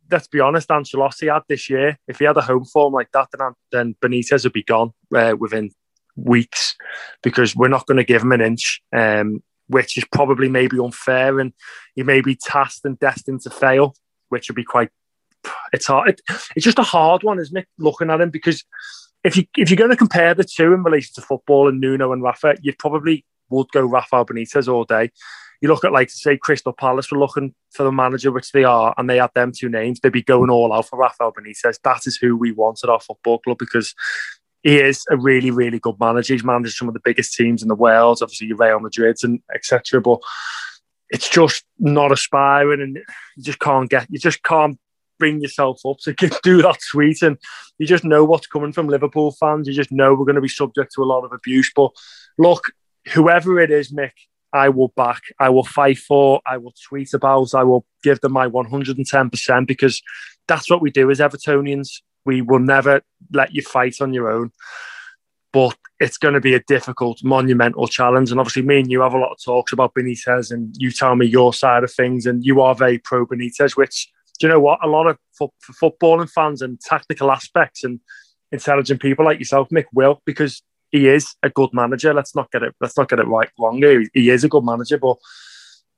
[0.10, 1.98] let's be honest, Ancelotti had this year.
[2.08, 5.36] If he had a home form like that, then, then Benitez would be gone uh,
[5.38, 5.70] within
[6.16, 6.78] weeks
[7.24, 11.40] because we're not going to give him an inch, um, which is probably maybe unfair,
[11.40, 11.54] and
[11.96, 13.96] he may be tasked and destined to fail,
[14.30, 14.90] which would be quite.
[15.74, 16.10] It's hard.
[16.10, 16.22] It,
[16.56, 17.68] it's just a hard one, isn't it?
[17.80, 18.64] Looking at him because
[19.24, 22.12] if you if you're going to compare the two in relation to football and Nuno
[22.12, 25.12] and Rafa, you probably would go Rafael Benitez all day.
[25.62, 28.94] You look at like say Crystal Palace were looking for the manager, which they are,
[28.98, 31.80] and they had them two names, they'd be going all out for Rafael Benitez.
[31.84, 33.94] That is who we want at our football club because
[34.64, 36.34] he is a really, really good manager.
[36.34, 40.02] He's managed some of the biggest teams in the world, obviously Real Madrid and etc.
[40.02, 40.20] But
[41.10, 42.98] it's just not aspiring, and
[43.36, 44.80] you just can't get, you just can't
[45.20, 47.22] bring yourself up to do that tweet.
[47.22, 47.38] And
[47.78, 49.68] you just know what's coming from Liverpool fans.
[49.68, 51.72] You just know we're going to be subject to a lot of abuse.
[51.76, 51.92] But
[52.38, 52.72] look,
[53.14, 54.12] whoever it is, Mick,
[54.54, 58.34] I will back, I will fight for, I will tweet about, I will give them
[58.34, 60.02] my 110% because
[60.48, 62.02] that's what we do as Evertonians.
[62.26, 64.52] We will never let you fight on your own.
[65.54, 68.32] But it's going to be a difficult, monumental challenge.
[68.32, 71.16] And obviously, me and you have a lot of talks about Benitez, and you tell
[71.16, 74.60] me your side of things, and you are very pro Benitez, which, do you know
[74.60, 74.80] what?
[74.84, 78.00] A lot of fo- footballing fans and tactical aspects and
[78.52, 82.14] intelligent people like yourself, Mick, will, because he is a good manager.
[82.14, 82.76] Let's not get it.
[82.82, 83.82] Let's not get it right wrong.
[83.82, 85.18] He, he is a good manager, but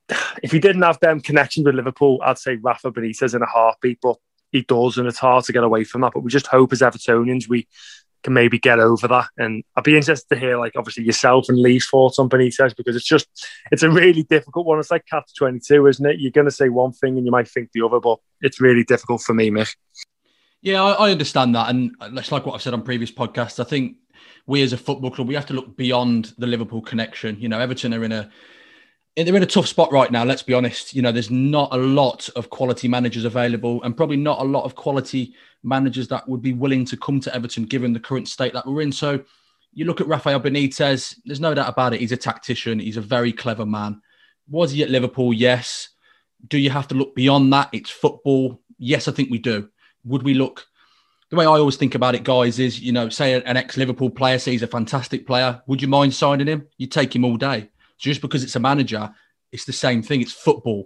[0.44, 4.00] if he didn't have them connections with Liverpool, I'd say Rafa Benitez in a heartbeat.
[4.02, 4.18] But
[4.54, 6.14] he does, and it's hard to get away from that.
[6.14, 7.68] But we just hope as Evertonians we
[8.24, 9.28] can maybe get over that.
[9.38, 12.96] And I'd be interested to hear, like, obviously yourself and Lee's thoughts on Benitez because
[12.96, 13.28] it's just
[13.72, 14.80] it's a really difficult one.
[14.80, 16.20] It's like catch twenty two, isn't it?
[16.20, 18.86] You're going to say one thing and you might think the other, but it's really
[18.86, 19.76] difficult for me, Mick.
[20.62, 23.60] Yeah, I, I understand that, and it's like what I've said on previous podcasts.
[23.60, 23.98] I think
[24.46, 27.38] we as a football club we have to look beyond the Liverpool connection.
[27.40, 28.30] You know, Everton are in a
[29.16, 30.24] they're in a tough spot right now.
[30.24, 30.96] Let's be honest.
[30.96, 34.64] You know, there's not a lot of quality managers available, and probably not a lot
[34.64, 38.54] of quality managers that would be willing to come to Everton given the current state
[38.54, 38.92] that we're in.
[38.92, 39.24] So,
[39.74, 41.16] you look at Rafael Benitez.
[41.26, 42.00] There's no doubt about it.
[42.00, 42.80] He's a tactician.
[42.80, 44.02] He's a very clever man.
[44.50, 45.34] Was he at Liverpool?
[45.34, 45.90] Yes.
[46.48, 47.70] Do you have to look beyond that?
[47.72, 48.62] It's football.
[48.78, 49.70] Yes, I think we do.
[50.06, 50.66] Would we look?
[51.30, 54.38] The way I always think about it, guys, is you know, say an ex-Liverpool player,
[54.38, 55.62] say he's a fantastic player.
[55.66, 56.68] Would you mind signing him?
[56.78, 59.14] You'd take him all day just because it's a manager,
[59.52, 60.22] it's the same thing.
[60.22, 60.86] It's football.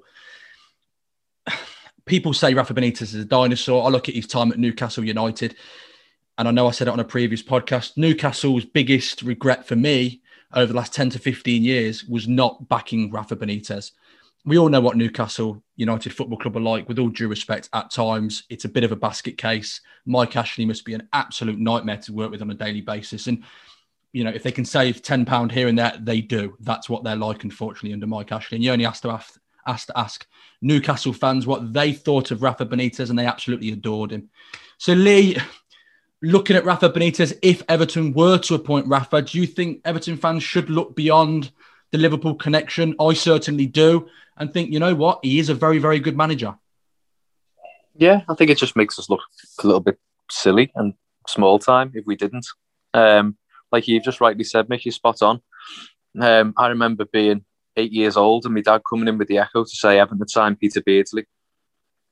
[2.05, 3.85] People say Rafa Benitez is a dinosaur.
[3.85, 5.55] I look at his time at Newcastle United,
[6.37, 7.97] and I know I said it on a previous podcast.
[7.97, 10.21] Newcastle's biggest regret for me
[10.53, 13.91] over the last 10 to 15 years was not backing Rafa Benitez.
[14.45, 17.91] We all know what Newcastle United Football Club are like, with all due respect, at
[17.91, 18.43] times.
[18.49, 19.81] It's a bit of a basket case.
[20.05, 23.27] Mike Ashley must be an absolute nightmare to work with on a daily basis.
[23.27, 23.43] And
[24.13, 26.55] you know, if they can save ten pound here and there, they do.
[26.59, 28.55] That's what they're like, unfortunately, under Mike Ashley.
[28.55, 30.25] And you only have to ask, ask to ask
[30.61, 34.29] Newcastle fans what they thought of Rafa Benitez, and they absolutely adored him.
[34.77, 35.37] So, Lee,
[36.21, 40.43] looking at Rafa Benitez, if Everton were to appoint Rafa, do you think Everton fans
[40.43, 41.51] should look beyond
[41.91, 42.95] the Liverpool connection?
[42.99, 46.55] I certainly do, and think you know what, he is a very, very good manager.
[47.95, 49.21] Yeah, I think it just makes us look
[49.63, 50.93] a little bit silly and
[51.27, 52.45] small time if we didn't.
[52.93, 53.37] Um,
[53.71, 55.41] like you've just rightly said, Mick, you're spot on.
[56.19, 59.63] Um, I remember being eight years old and my dad coming in with the echo
[59.63, 61.25] to say Everton the time, Peter Beardsley.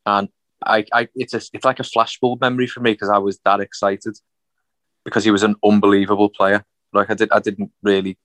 [0.06, 0.30] And
[0.64, 3.60] I, I it's a, it's like a flashbulb memory for me because I was that
[3.60, 4.16] excited
[5.04, 6.64] because he was an unbelievable player.
[6.94, 8.18] Like I did, I didn't really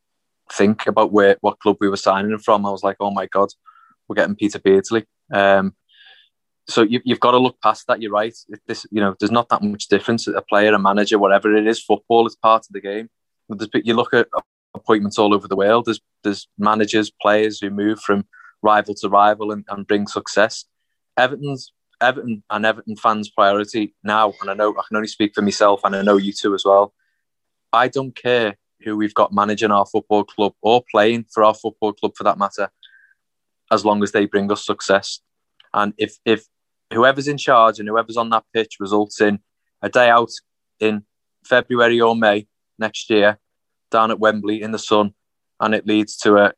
[0.52, 2.66] think about where what club we were signing him from.
[2.66, 3.48] I was like, oh my god,
[4.06, 5.06] we're getting Peter Beardsley.
[5.32, 5.74] Um,
[6.68, 8.00] so you, have got to look past that.
[8.00, 8.36] You're right.
[8.66, 10.28] This, you know, there's not that much difference.
[10.28, 13.08] A player, a manager, whatever it is, football is part of the game
[13.84, 14.28] you look at
[14.74, 15.86] appointments all over the world.
[15.86, 18.26] There's there's managers, players who move from
[18.62, 20.64] rival to rival and, and bring success.
[21.16, 25.42] Everton's Everton and Everton fans' priority now, and I know I can only speak for
[25.42, 26.94] myself, and I know you too as well.
[27.72, 31.92] I don't care who we've got managing our football club or playing for our football
[31.92, 32.70] club for that matter,
[33.70, 35.20] as long as they bring us success.
[35.74, 36.46] And if if
[36.92, 39.40] whoever's in charge and whoever's on that pitch results in
[39.82, 40.30] a day out
[40.80, 41.04] in
[41.44, 42.46] February or May
[42.80, 43.38] next year
[43.90, 45.14] down at Wembley in the sun,
[45.60, 46.52] and it leads to a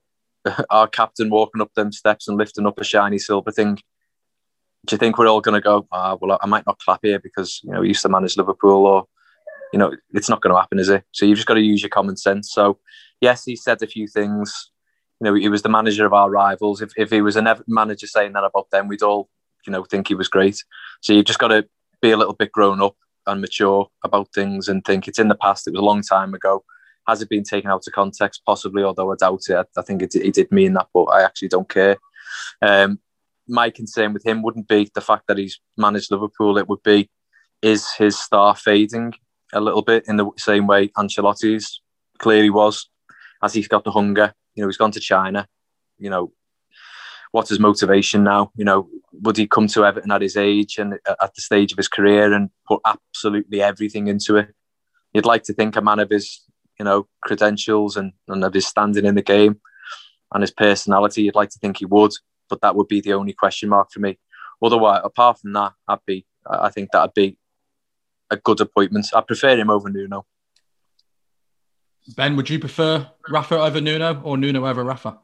[0.70, 3.76] our captain walking up them steps and lifting up a shiny silver thing.
[4.86, 5.86] Do you think we're all going to go?
[5.92, 8.86] Ah, well, I might not clap here because you know we used to manage Liverpool,
[8.86, 9.06] or
[9.72, 11.04] you know it's not going to happen, is it?
[11.12, 12.52] So you've just got to use your common sense.
[12.52, 12.78] So
[13.20, 14.70] yes, he said a few things.
[15.20, 16.82] You know, he was the manager of our rivals.
[16.82, 19.28] If if he was a manager saying that about them, we'd all
[19.66, 20.62] you know, think he was great.
[21.00, 21.66] So you've just got to
[22.00, 25.34] be a little bit grown up and mature about things and think it's in the
[25.34, 25.66] past.
[25.66, 26.64] It was a long time ago.
[27.06, 28.42] Has it been taken out of context?
[28.46, 29.66] Possibly, although I doubt it.
[29.76, 31.96] I, think it, it, did mean that, but I actually don't care.
[32.60, 33.00] Um,
[33.48, 36.58] my concern with him wouldn't be the fact that he's managed Liverpool.
[36.58, 37.10] It would be
[37.60, 39.14] is his star fading
[39.52, 41.80] a little bit in the same way Ancelotti's
[42.18, 42.88] clearly was,
[43.42, 44.32] as he's got the hunger.
[44.54, 45.46] You know, he's gone to China.
[45.98, 46.32] You know,
[47.32, 48.52] what's his motivation now?
[48.54, 51.78] You know, would he come to Everton at his age and at the stage of
[51.78, 54.54] his career and put absolutely everything into it?
[55.12, 56.42] You'd like to think a man of his,
[56.78, 59.60] you know, credentials and, and of his standing in the game
[60.32, 62.12] and his personality, you'd like to think he would,
[62.48, 64.18] but that would be the only question mark for me.
[64.62, 67.36] Otherwise, apart from that, I'd be, I think that'd be
[68.30, 69.06] a good appointment.
[69.14, 70.24] I prefer him over Nuno.
[72.16, 75.18] Ben, would you prefer Rafa over Nuno or Nuno over Rafa?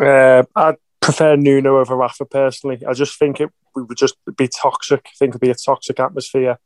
[0.00, 2.82] Uh, I'd prefer Nuno over Rafa personally.
[2.86, 5.02] I just think it would just be toxic.
[5.06, 6.58] I think it'd be a toxic atmosphere.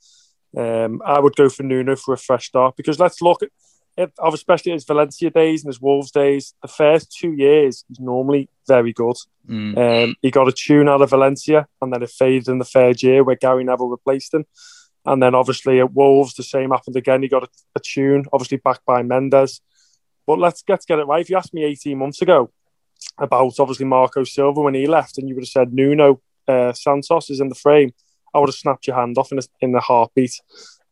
[0.56, 3.50] Um, I would go for Nuno for a fresh start because let's look at
[3.96, 6.54] it, especially his Valencia days and his Wolves days.
[6.62, 9.16] The first two years, he's normally very good.
[9.48, 10.04] Mm.
[10.04, 13.02] Um, he got a tune out of Valencia and then it faded in the third
[13.02, 14.46] year where Gary Neville replaced him.
[15.06, 17.22] And then obviously at Wolves, the same happened again.
[17.22, 19.60] He got a, a tune, obviously backed by Mendes.
[20.26, 21.20] But let's, let's get it right.
[21.20, 22.50] If you asked me 18 months ago,
[23.18, 27.30] about obviously Marco Silva when he left, and you would have said Nuno uh, Santos
[27.30, 27.92] is in the frame,
[28.34, 30.40] I would have snapped your hand off in a, in a heartbeat.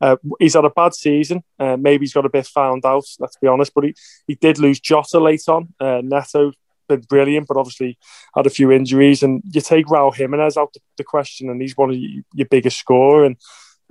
[0.00, 1.42] Uh, he's had a bad season.
[1.58, 3.04] Uh, maybe he's got a bit found out.
[3.18, 3.94] Let's be honest, but he,
[4.26, 5.72] he did lose Jota late on.
[5.78, 6.52] Uh, Neto
[6.88, 7.98] been brilliant, but obviously
[8.34, 9.22] had a few injuries.
[9.22, 12.48] And you take Raul Jimenez out the, the question, and he's one of your, your
[12.48, 13.24] biggest scorer.
[13.24, 13.36] And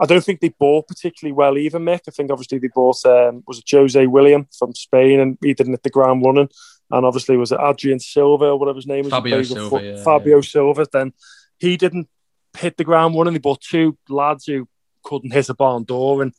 [0.02, 2.02] I don't think they bought particularly well either, Mick.
[2.08, 5.74] I think obviously they bought um, was it Jose William from Spain, and he didn't
[5.74, 6.50] hit the ground running
[6.92, 10.38] and obviously was it Adrien Silva or whatever his name was Fabio Silva, yeah, Fabio
[10.38, 10.42] yeah.
[10.42, 11.14] Silva then
[11.60, 12.10] he didn't
[12.58, 13.34] hit the ground running.
[13.34, 14.68] They bought two lads who
[15.04, 16.34] couldn't hit a barn door and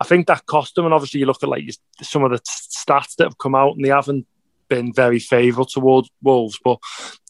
[0.00, 0.84] I think that cost them.
[0.84, 1.68] And obviously you look at like
[2.02, 4.26] some of the stats that have come out and they haven't
[4.68, 6.58] been very favourable towards Wolves.
[6.62, 6.78] But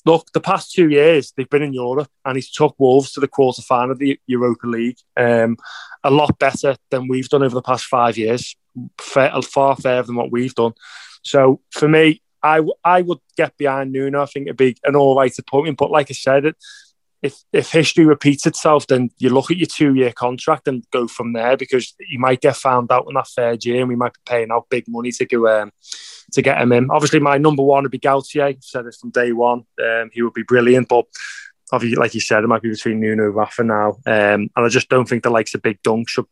[0.04, 3.28] look the past two years they've been in Europe and he's took Wolves to the
[3.28, 5.56] quarter final of the Europa League um,
[6.02, 8.56] a lot better than we've done over the past five years
[8.98, 10.72] far, far further than what we've done.
[11.22, 14.22] So for me I, I would get behind Nuno.
[14.22, 15.78] I think it'd be an all right appointment.
[15.78, 16.56] But like I said, it,
[17.22, 21.06] if if history repeats itself, then you look at your two year contract and go
[21.06, 24.14] from there because you might get found out in that third year, and we might
[24.14, 25.70] be paying out big money to go um,
[26.32, 26.90] to get him in.
[26.90, 28.42] Obviously, my number one would be Galtier.
[28.42, 29.64] I've said this from day one.
[29.82, 31.06] Um, he would be brilliant, but
[31.70, 33.90] obviously, like you said, it might be between Nuno and Rafa now.
[34.04, 36.26] Um, and I just don't think the likes of Big Dunk should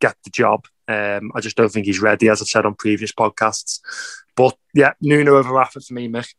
[0.00, 0.66] get the job.
[0.88, 3.80] Um, I just don't think he's ready, as I've said on previous podcasts.
[4.36, 6.34] But yeah, Nuno over Rafa for me, Mick.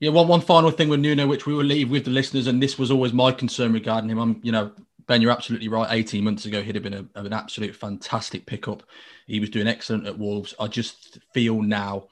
[0.00, 2.62] Yeah, one one final thing with Nuno, which we will leave with the listeners, and
[2.62, 4.18] this was always my concern regarding him.
[4.18, 4.72] I'm, you know,
[5.08, 5.88] Ben, you're absolutely right.
[5.90, 8.82] 18 months ago, he'd have been a, an absolute fantastic pickup.
[9.26, 10.54] He was doing excellent at Wolves.
[10.60, 12.08] I just feel now,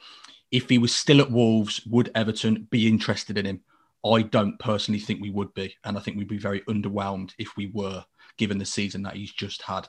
[0.50, 3.60] if he was still at Wolves, would Everton be interested in him?
[4.04, 7.56] I don't personally think we would be, and I think we'd be very underwhelmed if
[7.56, 8.04] we were,
[8.38, 9.86] given the season that he's just had.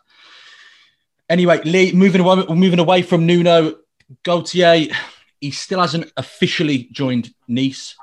[1.29, 3.75] Anyway, Lee, moving away, moving away from Nuno,
[4.23, 4.93] Galtier
[5.41, 7.95] he still hasn't officially joined Nice.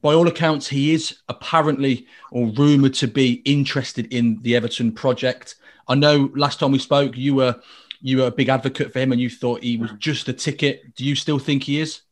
[0.00, 5.54] By all accounts, he is apparently or rumoured to be interested in the Everton project.
[5.88, 7.60] I know last time we spoke, you were
[8.00, 10.94] you were a big advocate for him, and you thought he was just a ticket.
[10.94, 12.02] Do you still think he is?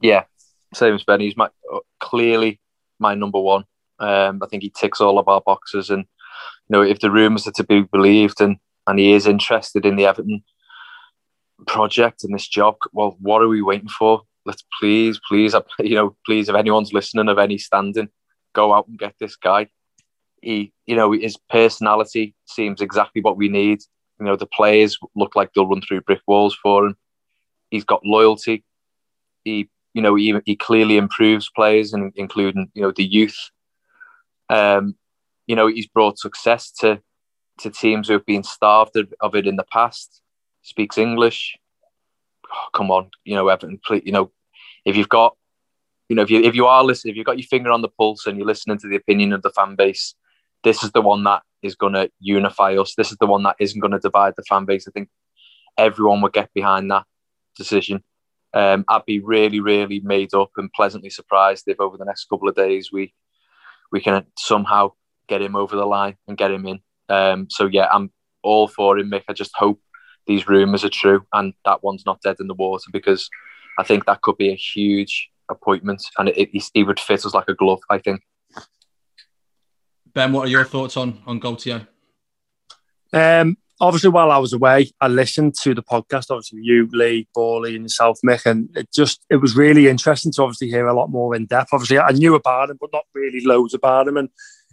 [0.00, 0.24] Yeah,
[0.74, 1.20] same as Ben.
[1.20, 1.48] He's my
[2.00, 2.60] clearly
[2.98, 3.64] my number one.
[4.00, 7.46] Um, I think he ticks all of our boxes, and you know if the rumours
[7.46, 8.56] are to be believed, and
[8.88, 10.42] and he is interested in the Everton
[11.66, 12.76] project and this job.
[12.92, 14.22] Well, what are we waiting for?
[14.46, 18.08] Let's please, please, you know, please, if anyone's listening of any standing,
[18.54, 19.68] go out and get this guy.
[20.40, 23.80] He, you know, his personality seems exactly what we need.
[24.18, 26.96] You know, the players look like they'll run through brick walls for him.
[27.70, 28.64] He's got loyalty.
[29.44, 33.36] He, you know, he, he clearly improves players, and including you know the youth.
[34.48, 34.96] Um,
[35.46, 37.02] you know, he's brought success to
[37.58, 40.20] to teams who have been starved of it in the past
[40.62, 41.56] speaks English.
[42.50, 44.30] Oh, come on, you know, Everton, please, you know,
[44.84, 45.36] if you've got,
[46.08, 47.88] you know, if you if you are listening, if you've got your finger on the
[47.88, 50.14] pulse and you're listening to the opinion of the fan base,
[50.64, 52.94] this is the one that is going to unify us.
[52.94, 54.86] This is the one that isn't going to divide the fan base.
[54.88, 55.08] I think
[55.76, 57.04] everyone would get behind that
[57.56, 58.02] decision.
[58.54, 62.48] Um, I'd be really, really made up and pleasantly surprised if over the next couple
[62.48, 63.12] of days we
[63.92, 64.92] we can somehow
[65.28, 66.80] get him over the line and get him in.
[67.08, 68.10] Um, so yeah, I'm
[68.42, 69.24] all for him, Mick.
[69.28, 69.80] I just hope
[70.26, 73.28] these rumours are true and that one's not dead in the water because
[73.78, 77.34] I think that could be a huge appointment and it, it, he would fit us
[77.34, 78.20] like a glove, I think.
[80.14, 81.86] Ben, what are your thoughts on on Galtier?
[83.12, 86.30] Um, obviously, while I was away, I listened to the podcast.
[86.30, 90.42] Obviously, you, Lee, Borley, and yourself, Mick, and it just it was really interesting to
[90.42, 91.70] obviously hear a lot more in depth.
[91.72, 94.16] Obviously, I knew about him, but not really loads about him.
[94.16, 94.28] And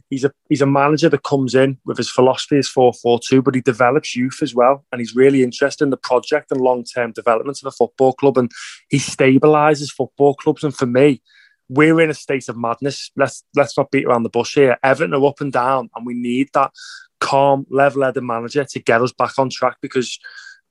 [0.09, 3.61] he's a he's a manager that comes in with his philosophy, four two, but he
[3.61, 7.59] develops youth as well, and he's really interested in the project and long term development
[7.61, 8.51] of a football club, and
[8.89, 10.63] he stabilises football clubs.
[10.63, 11.21] And for me,
[11.69, 13.11] we're in a state of madness.
[13.15, 14.77] Let's let's not beat around the bush here.
[14.83, 16.71] Everton are up and down, and we need that
[17.19, 20.19] calm, level-headed manager to get us back on track because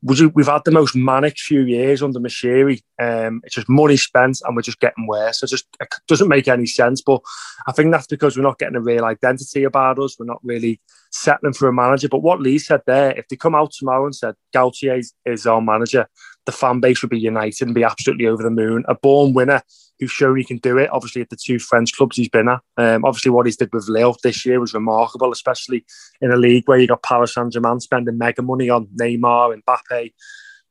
[0.05, 2.83] we've had the most manic few years under Moshiri.
[3.01, 5.43] Um, it's just money spent, and we're just getting worse.
[5.43, 7.01] It just it doesn't make any sense.
[7.01, 7.21] But
[7.67, 10.17] I think that's because we're not getting a real identity about us.
[10.19, 10.81] We're not really
[11.11, 12.09] settling for a manager.
[12.09, 15.63] But what Lee said there, if they come out tomorrow and said Galtier is our
[15.63, 16.07] manager,
[16.47, 18.85] the fan base would be united and be absolutely over the moon.
[18.89, 19.63] A born winner
[19.99, 20.91] who's shown he can do it.
[20.91, 22.61] Obviously, at the two French clubs he's been at.
[22.77, 25.85] Um, obviously, what he's did with Lille this year was remarkable, especially
[26.21, 29.65] in a league where you got Paris Saint Germain spending mega money on Neymar, and
[29.65, 30.13] Mbappe,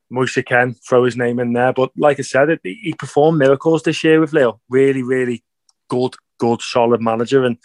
[0.10, 1.74] Moise Kean, throw his name in there.
[1.74, 4.62] But like I said, he performed miracles this year with Lille.
[4.70, 5.44] Really, really
[5.90, 7.44] good, good, solid manager.
[7.44, 7.58] And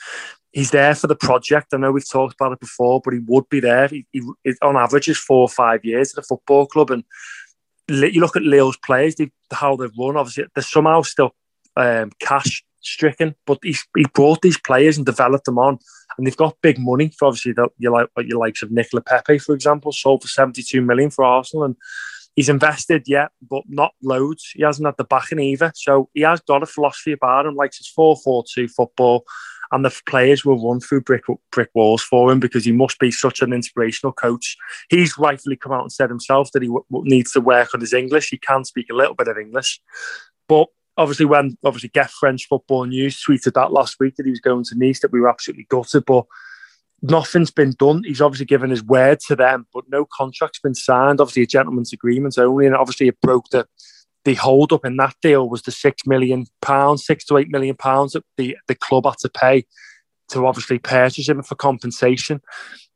[0.53, 1.75] he's there for the project.
[1.75, 3.89] I know we've talked about it before, but he would be there.
[3.89, 4.23] He, he,
[4.63, 6.91] on average, is four or five years at a football club.
[6.91, 7.05] And
[7.89, 10.17] you look at Lille's players, they, how they've run.
[10.17, 11.35] Obviously, they're somehow still
[11.77, 15.79] um, cash stricken, but he, he brought these players and developed them on,
[16.17, 19.39] and they've got big money for obviously the, you like your likes of Nicola Pepe,
[19.39, 21.77] for example, sold for seventy two million for Arsenal, and
[22.37, 24.53] he's invested yet, but not loads.
[24.55, 27.79] He hasn't had the backing either, so he has got a philosophy about him, likes
[27.79, 29.25] his four four two football.
[29.73, 33.11] And the players will run through brick brick walls for him because he must be
[33.11, 34.57] such an inspirational coach.
[34.89, 37.93] He's rightfully come out and said himself that he w- needs to work on his
[37.93, 38.31] English.
[38.31, 39.81] He can speak a little bit of English,
[40.49, 44.41] but obviously when obviously Get French Football News tweeted that last week that he was
[44.41, 46.25] going to Nice, that we were absolutely gutted, but
[47.01, 48.03] nothing's been done.
[48.05, 51.21] He's obviously given his word to them, but no contract's been signed.
[51.21, 53.67] Obviously, a gentleman's agreement only, and obviously it broke the
[54.25, 57.77] the hold up in that deal was the six million pounds, six to eight million
[57.77, 59.65] pounds that the the club had to pay
[60.29, 62.41] to obviously purchase him for compensation.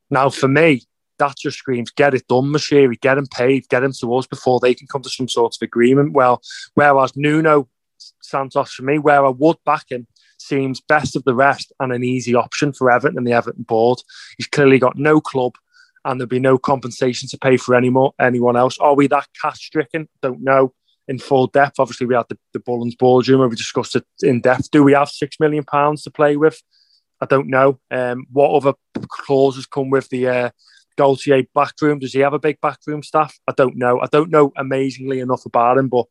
[0.09, 0.83] Now, for me,
[1.19, 4.59] that just screams get it done, Moshiri, get him paid, get him to us before
[4.59, 6.13] they can come to some sort of agreement.
[6.13, 6.41] Well,
[6.75, 7.69] whereas Nuno
[8.21, 10.07] Santos for me, where I would back him,
[10.37, 13.99] seems best of the rest and an easy option for Everton and the Everton board.
[14.37, 15.53] He's clearly got no club
[16.05, 18.77] and there'll be no compensation to pay for any more, anyone else.
[18.79, 20.09] Are we that cash stricken?
[20.21, 20.73] Don't know.
[21.07, 24.39] In full depth, obviously, we had the, the Bullens boardroom where we discussed it in
[24.39, 24.71] depth.
[24.71, 26.61] Do we have six million pounds to play with?
[27.21, 27.79] I don't know.
[27.91, 28.73] Um, what other
[29.09, 30.49] clauses come with the uh,
[30.97, 31.99] Galtier backroom?
[31.99, 33.37] Does he have a big backroom staff?
[33.47, 33.99] I don't know.
[34.01, 36.05] I don't know amazingly enough about him, but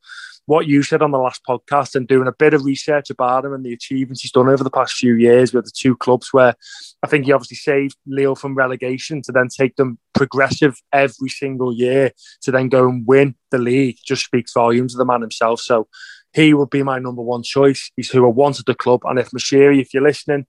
[0.46, 3.52] what you said on the last podcast and doing a bit of research about him
[3.52, 6.54] and the achievements he's done over the past few years with the two clubs where
[7.02, 11.72] I think he obviously saved Lille from relegation to then take them progressive every single
[11.72, 12.12] year
[12.42, 15.60] to then go and win the league just speaks volumes of the man himself.
[15.60, 15.86] So
[16.32, 17.90] he would be my number one choice.
[17.96, 19.02] He's who I wanted the club.
[19.04, 20.46] And if Moshiri, if you're listening,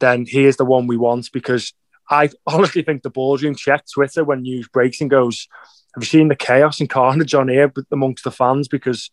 [0.00, 1.72] then he is the one we want because
[2.10, 5.48] I honestly think the boardroom check Twitter when news breaks and goes,
[5.94, 8.68] have you seen the chaos and carnage on here amongst the fans?
[8.68, 9.10] Because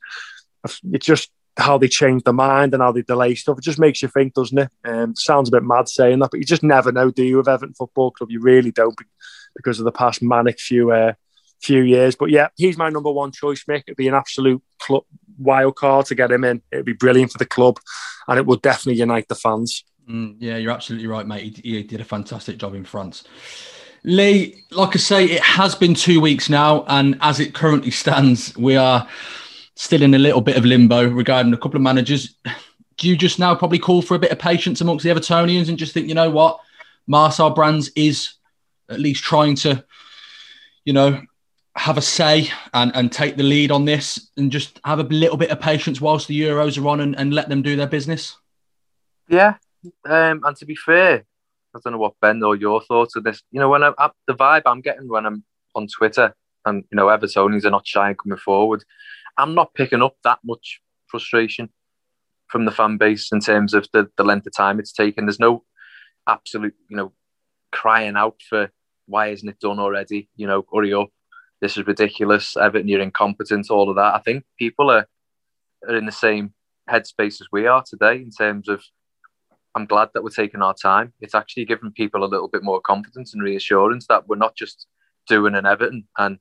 [0.92, 3.58] it's just how they change their mind and how they delay stuff.
[3.58, 4.70] It just makes you think, doesn't it?
[4.84, 7.48] Um, sounds a bit mad saying that, but you just never know, do you, with
[7.48, 8.32] Everton Football Club?
[8.32, 8.98] You really don't
[9.56, 11.14] because of the past manic few uh,
[11.62, 12.16] few years.
[12.16, 13.84] But yeah, he's my number one choice, Mick.
[13.88, 15.04] It'd be an absolute club,
[15.38, 16.62] wild card to get him in.
[16.72, 17.80] It'd be brilliant for the club
[18.28, 19.84] and it would definitely unite the fans.
[20.10, 21.58] Mm, yeah, you're absolutely right, mate.
[21.64, 23.24] He, he did a fantastic job in France.
[24.04, 28.56] Lee, like I say, it has been two weeks now, and as it currently stands,
[28.58, 29.08] we are
[29.76, 32.36] still in a little bit of limbo regarding a couple of managers.
[32.98, 35.78] Do you just now probably call for a bit of patience amongst the Evertonians and
[35.78, 36.60] just think, you know what,
[37.08, 38.34] Marcel Brands is
[38.90, 39.84] at least trying to,
[40.86, 41.22] you know,
[41.76, 45.38] have a say and, and take the lead on this and just have a little
[45.38, 48.38] bit of patience whilst the Euros are on and, and let them do their business?
[49.30, 49.56] Yeah.
[50.06, 51.26] Um, and to be fair,
[51.76, 53.42] I don't know what Ben or your thoughts of this.
[53.52, 55.44] You know, when I, I the vibe I'm getting when I'm
[55.76, 56.34] on Twitter
[56.66, 58.84] and you know Evertonians are not shy and coming forward,
[59.38, 61.70] I'm not picking up that much frustration
[62.48, 65.26] from the fan base in terms of the, the length of time it's taken.
[65.26, 65.64] There's no
[66.28, 67.14] absolute, you know,
[67.72, 68.70] crying out for
[69.08, 70.30] why isn't it done already?
[70.36, 71.10] You know, hurry up.
[71.62, 72.58] This is ridiculous.
[72.58, 73.70] Everton, you're incompetent.
[73.70, 74.16] All of that.
[74.16, 75.08] I think people are
[75.88, 76.54] are in the same
[76.90, 78.84] headspace as we are today in terms of
[79.76, 81.14] I'm glad that we're taking our time.
[81.22, 84.88] It's actually giving people a little bit more confidence and reassurance that we're not just
[85.28, 86.40] doing an Everton and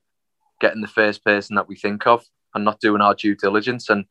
[0.61, 2.25] getting the first person that we think of
[2.55, 4.05] and not doing our due diligence and,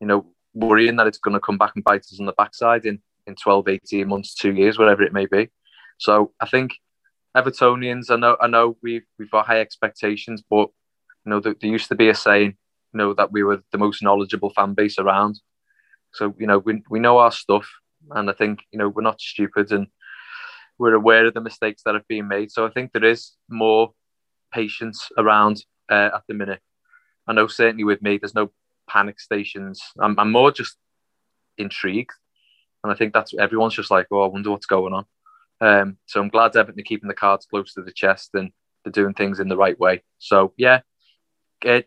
[0.00, 2.84] you know, worrying that it's going to come back and bite us on the backside
[2.84, 5.50] in, in 12, 18 months, two years, whatever it may be.
[5.98, 6.74] So I think
[7.36, 10.68] Evertonians, I know, I know we've we've got high expectations, but
[11.24, 12.56] you know, there, there used to be a saying,
[12.92, 15.40] you know, that we were the most knowledgeable fan base around.
[16.12, 17.66] So you know, we we know our stuff,
[18.10, 19.86] and I think you know we're not stupid, and
[20.78, 22.50] we're aware of the mistakes that have been made.
[22.50, 23.92] So I think there is more
[24.52, 26.60] patience around uh, at the minute.
[27.26, 28.50] I know certainly with me, there's no
[28.88, 29.80] panic stations.
[29.98, 30.76] I'm, I'm more just
[31.58, 32.12] intrigued,
[32.82, 35.06] and I think that's everyone's just like, oh, I wonder what's going on.
[35.60, 38.50] Um, so I'm glad Everton are keeping the cards close to the chest and
[38.84, 40.02] they're doing things in the right way.
[40.18, 40.80] So yeah,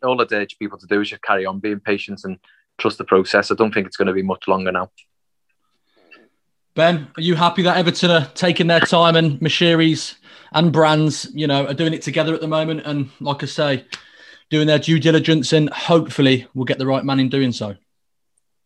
[0.01, 2.37] all I'd urge people to do is just carry on being patient and
[2.77, 3.51] trust the process.
[3.51, 4.91] I don't think it's going to be much longer now.
[6.75, 10.15] Ben, are you happy that Everton are taking their time and Moshiri's
[10.51, 12.81] and Brands, you know, are doing it together at the moment?
[12.85, 13.85] And like I say,
[14.49, 17.75] doing their due diligence and hopefully we'll get the right man in doing so.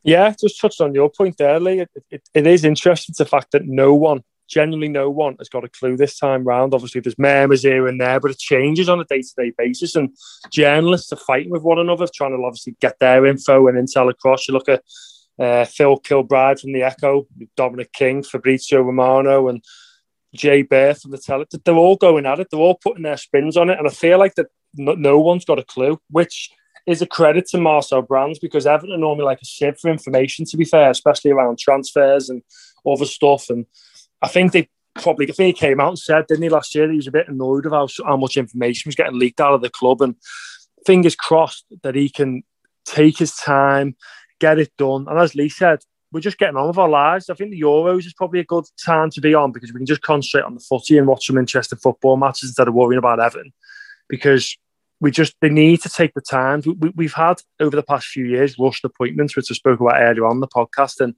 [0.04, 1.82] Yeah, just touched on your point there, Lee.
[1.82, 5.64] It, it, it is interesting the fact that no one generally no one has got
[5.64, 6.74] a clue this time round.
[6.74, 9.96] Obviously, there's murmurs here and there, but it changes on a day to day basis.
[9.96, 10.10] And
[10.52, 14.48] journalists are fighting with one another, trying to obviously get their info and intel across.
[14.48, 14.84] You look at
[15.40, 19.64] uh, Phil Kirkbride from the Echo, Dominic King, Fabrizio Romano, and
[20.36, 21.46] Jay Bear from the Tele.
[21.64, 22.48] They're all going at it.
[22.52, 23.80] They're all putting their spins on it.
[23.80, 26.52] And I feel like that no, no one's got a clue, which
[26.86, 30.46] is a credit to Marcel Brands because Everton are normally like a sieve for information,
[30.46, 32.42] to be fair, especially around transfers and
[32.86, 33.50] other stuff.
[33.50, 33.66] And
[34.22, 36.88] I think they probably, I think he came out and said, didn't he, last year,
[36.88, 39.54] that he was a bit annoyed of how, how much information was getting leaked out
[39.54, 40.02] of the club.
[40.02, 40.16] And
[40.86, 42.44] fingers crossed that he can
[42.86, 43.96] take his time,
[44.40, 45.06] get it done.
[45.08, 45.80] And as Lee said,
[46.12, 47.30] we're just getting on with our lives.
[47.30, 49.86] I think the Euros is probably a good time to be on because we can
[49.86, 53.20] just concentrate on the footy and watch some interesting football matches instead of worrying about
[53.20, 53.54] Everton.
[54.08, 54.58] Because
[55.00, 56.64] we just they need to take the time.
[56.96, 60.26] We, have had over the past few years rushed appointments, which I spoke about earlier
[60.26, 61.14] on the podcast, and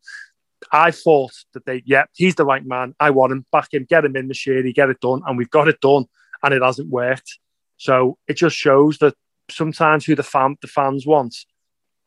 [0.71, 2.93] I thought that they, yeah, he's the right man.
[2.99, 5.21] I want him, back him, get him in the shady, get it done.
[5.25, 6.05] And we've got it done
[6.43, 7.39] and it hasn't worked.
[7.77, 9.15] So it just shows that
[9.49, 11.35] sometimes who the fan the fans want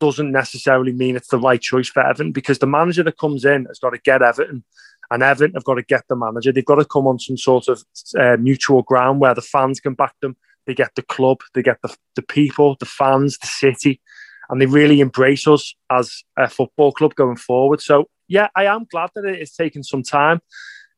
[0.01, 3.67] doesn't necessarily mean it's the right choice for Everton because the manager that comes in
[3.67, 4.65] has got to get Everton
[5.11, 6.53] and Everton have got to get the manager.
[6.53, 7.83] They've got to come on some sort of
[8.19, 10.37] uh, mutual ground where the fans can back them.
[10.67, 14.01] They get the club, they get the, the people, the fans, the city,
[14.49, 17.83] and they really embrace us as a football club going forward.
[17.83, 20.41] So yeah, I am glad that it is taking some time.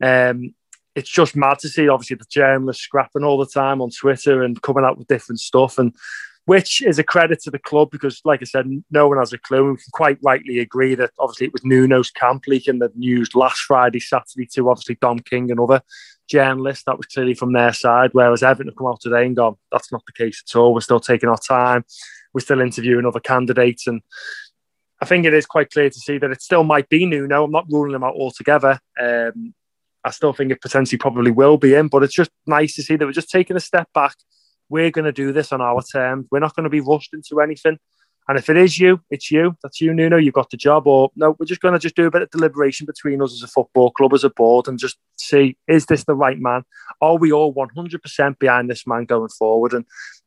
[0.01, 0.55] Um,
[0.95, 4.61] it's just mad to see, obviously, the journalists scrapping all the time on Twitter and
[4.63, 5.95] coming out with different stuff, and
[6.47, 9.39] which is a credit to the club because, like I said, no one has a
[9.39, 9.73] clue.
[9.73, 13.61] We can quite rightly agree that obviously it was Nuno's camp leaking the news last
[13.63, 15.83] Friday, Saturday to obviously Dom King and other
[16.29, 16.85] journalists.
[16.87, 19.93] That was clearly from their side, whereas Everton have come out today and gone, that's
[19.93, 20.73] not the case at all.
[20.73, 21.85] We're still taking our time.
[22.33, 24.03] We're still interviewing other candidates and
[25.01, 27.45] I think it is quite clear to see that it still might be Nuno.
[27.45, 28.79] I'm not ruling him out altogether.
[28.99, 29.55] Um,
[30.03, 32.97] I still think it potentially probably will be him, but it's just nice to see
[32.97, 34.15] that we're just taking a step back.
[34.69, 36.27] We're going to do this on our terms.
[36.31, 37.79] We're not going to be rushed into anything.
[38.29, 39.57] And if it is you, it's you.
[39.63, 40.17] That's you, Nuno.
[40.17, 40.89] You've got the job.
[40.89, 43.43] Or no, we're just going to just do a bit of deliberation between us as
[43.43, 46.65] a football club, as a board, and just see is this the right man?
[47.01, 49.75] Are we all 100% behind this man going forward?
[49.75, 49.85] And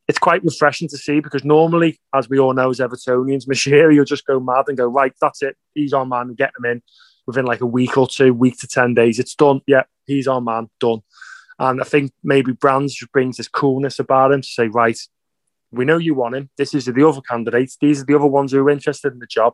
[0.08, 4.04] it's quite refreshing to see because normally, as we all know as Evertonians, Moshiri will
[4.04, 5.56] just go mad and go, right, that's it.
[5.74, 6.34] He's our man.
[6.34, 6.82] Get him in
[7.26, 9.18] within like a week or two, week to 10 days.
[9.18, 9.60] It's done.
[9.66, 10.70] Yeah, he's our man.
[10.80, 11.02] Done.
[11.60, 14.98] And I think maybe Brands just brings this coolness about him to say, right,
[15.70, 16.48] we know you want him.
[16.56, 17.76] This is the other candidates.
[17.78, 19.52] These are the other ones who are interested in the job.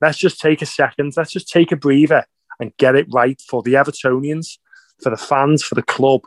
[0.00, 1.12] Let's just take a second.
[1.14, 2.24] Let's just take a breather
[2.58, 4.56] and get it right for the Evertonians,
[5.02, 6.22] for the fans, for the club,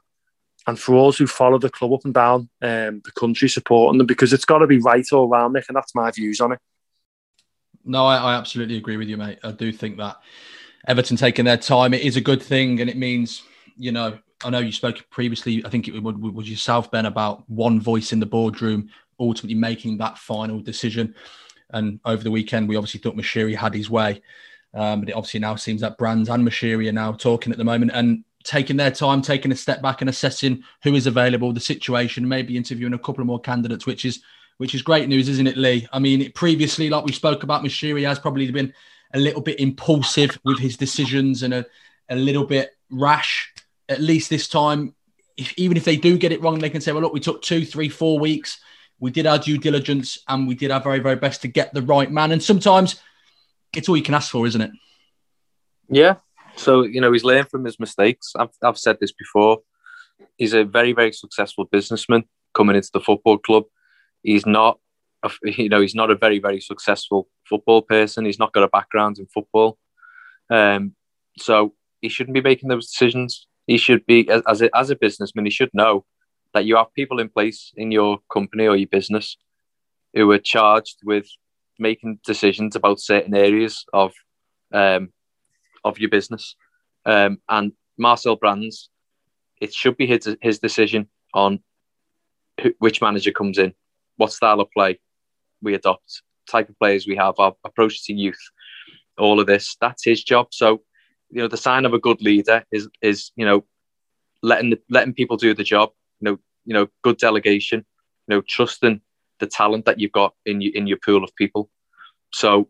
[0.68, 4.08] and for us who follow the club up and down um, the country supporting them
[4.08, 6.60] because it's got to be right all around, Nick, and that's my views on it.
[7.84, 9.40] No, I, I, absolutely agree with you, mate.
[9.44, 10.18] I do think that
[10.88, 13.44] Everton taking their time, it is a good thing, and it means,
[13.76, 15.64] you know, I know you spoke previously.
[15.66, 20.18] I think it was yourself, Ben, about one voice in the boardroom ultimately making that
[20.18, 21.16] final decision.
[21.72, 24.22] And over the weekend, we obviously thought Moshiri had his way,
[24.74, 27.64] um, but it obviously now seems that Brands and Moshiri are now talking at the
[27.64, 27.92] moment.
[27.94, 32.28] And taking their time, taking a step back and assessing who is available, the situation,
[32.28, 34.22] maybe interviewing a couple of more candidates, which is
[34.58, 35.86] which is great news, isn't it, Lee?
[35.92, 38.74] I mean, previously, like we spoke about, Moshiri has probably been
[39.14, 41.66] a little bit impulsive with his decisions and a,
[42.10, 43.54] a little bit rash.
[43.88, 44.96] At least this time,
[45.38, 47.42] if, even if they do get it wrong, they can say, well, look, we took
[47.42, 48.60] two, three, four weeks.
[49.00, 51.82] We did our due diligence and we did our very, very best to get the
[51.82, 52.32] right man.
[52.32, 53.02] And sometimes
[53.76, 54.72] it's all you can ask for, isn't it?
[55.90, 56.16] Yeah,
[56.56, 58.34] so you know, he's learned from his mistakes.
[58.38, 59.60] I've I've said this before.
[60.38, 62.24] He's a very very successful businessman
[62.54, 63.66] coming into the football club.
[64.24, 64.80] He's not,
[65.44, 68.26] you know, he's not a very very successful football person.
[68.26, 69.78] He's not got a background in football,
[70.50, 70.96] um,
[71.38, 73.48] so he shouldn't be making those decisions.
[73.68, 75.46] He should be as a, as a businessman.
[75.46, 76.06] He should know
[76.54, 79.38] that you have people in place in your company or your business
[80.14, 81.28] who are charged with
[81.78, 84.14] making decisions about certain areas of
[84.74, 85.10] um,
[85.84, 86.56] of your business.
[87.06, 88.90] Um, and Marcel Brands,
[89.62, 91.60] it should be his his decision on
[92.62, 93.74] who, which manager comes in,
[94.18, 95.00] what style of play
[95.62, 98.40] we adopt, type of players we have, our approach to youth,
[99.18, 99.76] all of this.
[99.82, 100.48] That's his job.
[100.52, 100.82] So,
[101.36, 103.66] you know, the sign of a good leader is is you know
[104.42, 105.90] letting the, letting people do the job.
[106.22, 107.86] You know, you know, good delegation.
[108.28, 109.02] You know, trusting
[109.40, 111.70] the talent that you've got in you, in your pool of people.
[112.32, 112.70] So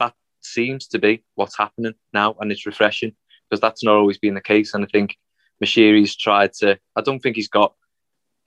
[0.00, 3.14] that seems to be what's happening now, and it's refreshing
[3.50, 4.72] because that's not always been the case.
[4.72, 5.18] And I think
[5.62, 6.78] Moshiri's tried to.
[6.96, 7.74] I don't think he's got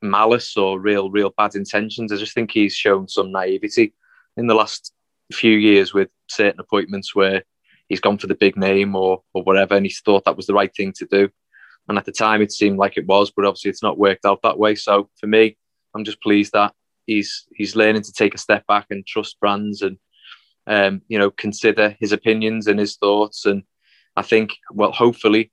[0.02, 2.12] malice or real, real bad intentions.
[2.12, 3.94] I just think he's shown some naivety
[4.36, 4.94] in the last
[5.32, 7.44] few years with certain appointments where
[7.90, 10.54] he's gone for the big name or or whatever, and he's thought that was the
[10.54, 11.30] right thing to do.
[11.88, 14.42] And at the time, it seemed like it was, but obviously, it's not worked out
[14.44, 14.76] that way.
[14.76, 15.58] So for me,
[15.96, 16.74] I'm just pleased that
[17.08, 19.98] he's he's learning to take a step back and trust Brands and
[20.68, 23.46] um, you know consider his opinions and his thoughts.
[23.46, 23.64] And
[24.16, 25.52] I think, well, hopefully,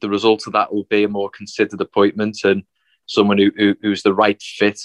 [0.00, 2.62] the result of that will be a more considered appointment and
[3.06, 4.80] someone who, who who's the right fit.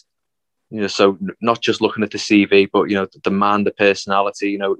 [0.69, 3.71] You know, so not just looking at the CV, but you know the man, the
[3.71, 4.49] personality.
[4.49, 4.75] You know,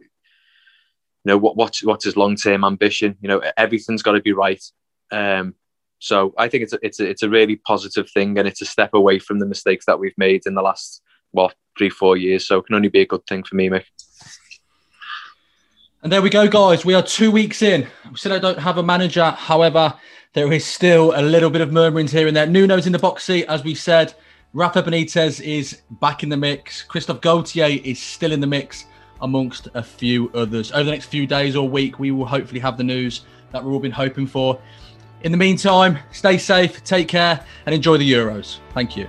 [1.24, 3.18] you know what what's what's his long term ambition.
[3.22, 4.64] You know, everything's got to be right.
[5.12, 5.56] Um,
[6.00, 8.66] so I think it's a, it's a, it's a really positive thing, and it's a
[8.66, 11.02] step away from the mistakes that we've made in the last
[11.32, 12.48] what three four years.
[12.48, 13.86] So it can only be a good thing for me, Mick.
[16.02, 16.84] And there we go, guys.
[16.84, 17.88] We are two weeks in.
[18.10, 19.32] We still don't have a manager.
[19.32, 19.94] However,
[20.34, 22.46] there is still a little bit of murmurings here and there.
[22.46, 24.14] Nuno's in the box seat, as we said.
[24.52, 26.84] Rafa Benitez is back in the mix.
[26.84, 28.86] Christophe Galtier is still in the mix,
[29.24, 30.72] amongst a few others.
[30.72, 33.22] Over the next few days or week, we will hopefully have the news
[33.52, 34.62] that we've all been hoping for.
[35.22, 38.60] In the meantime, stay safe, take care, and enjoy the Euros.
[38.74, 39.08] Thank you.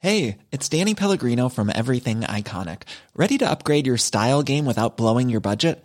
[0.00, 2.82] Hey, it's Danny Pellegrino from Everything Iconic.
[3.16, 5.84] Ready to upgrade your style game without blowing your budget?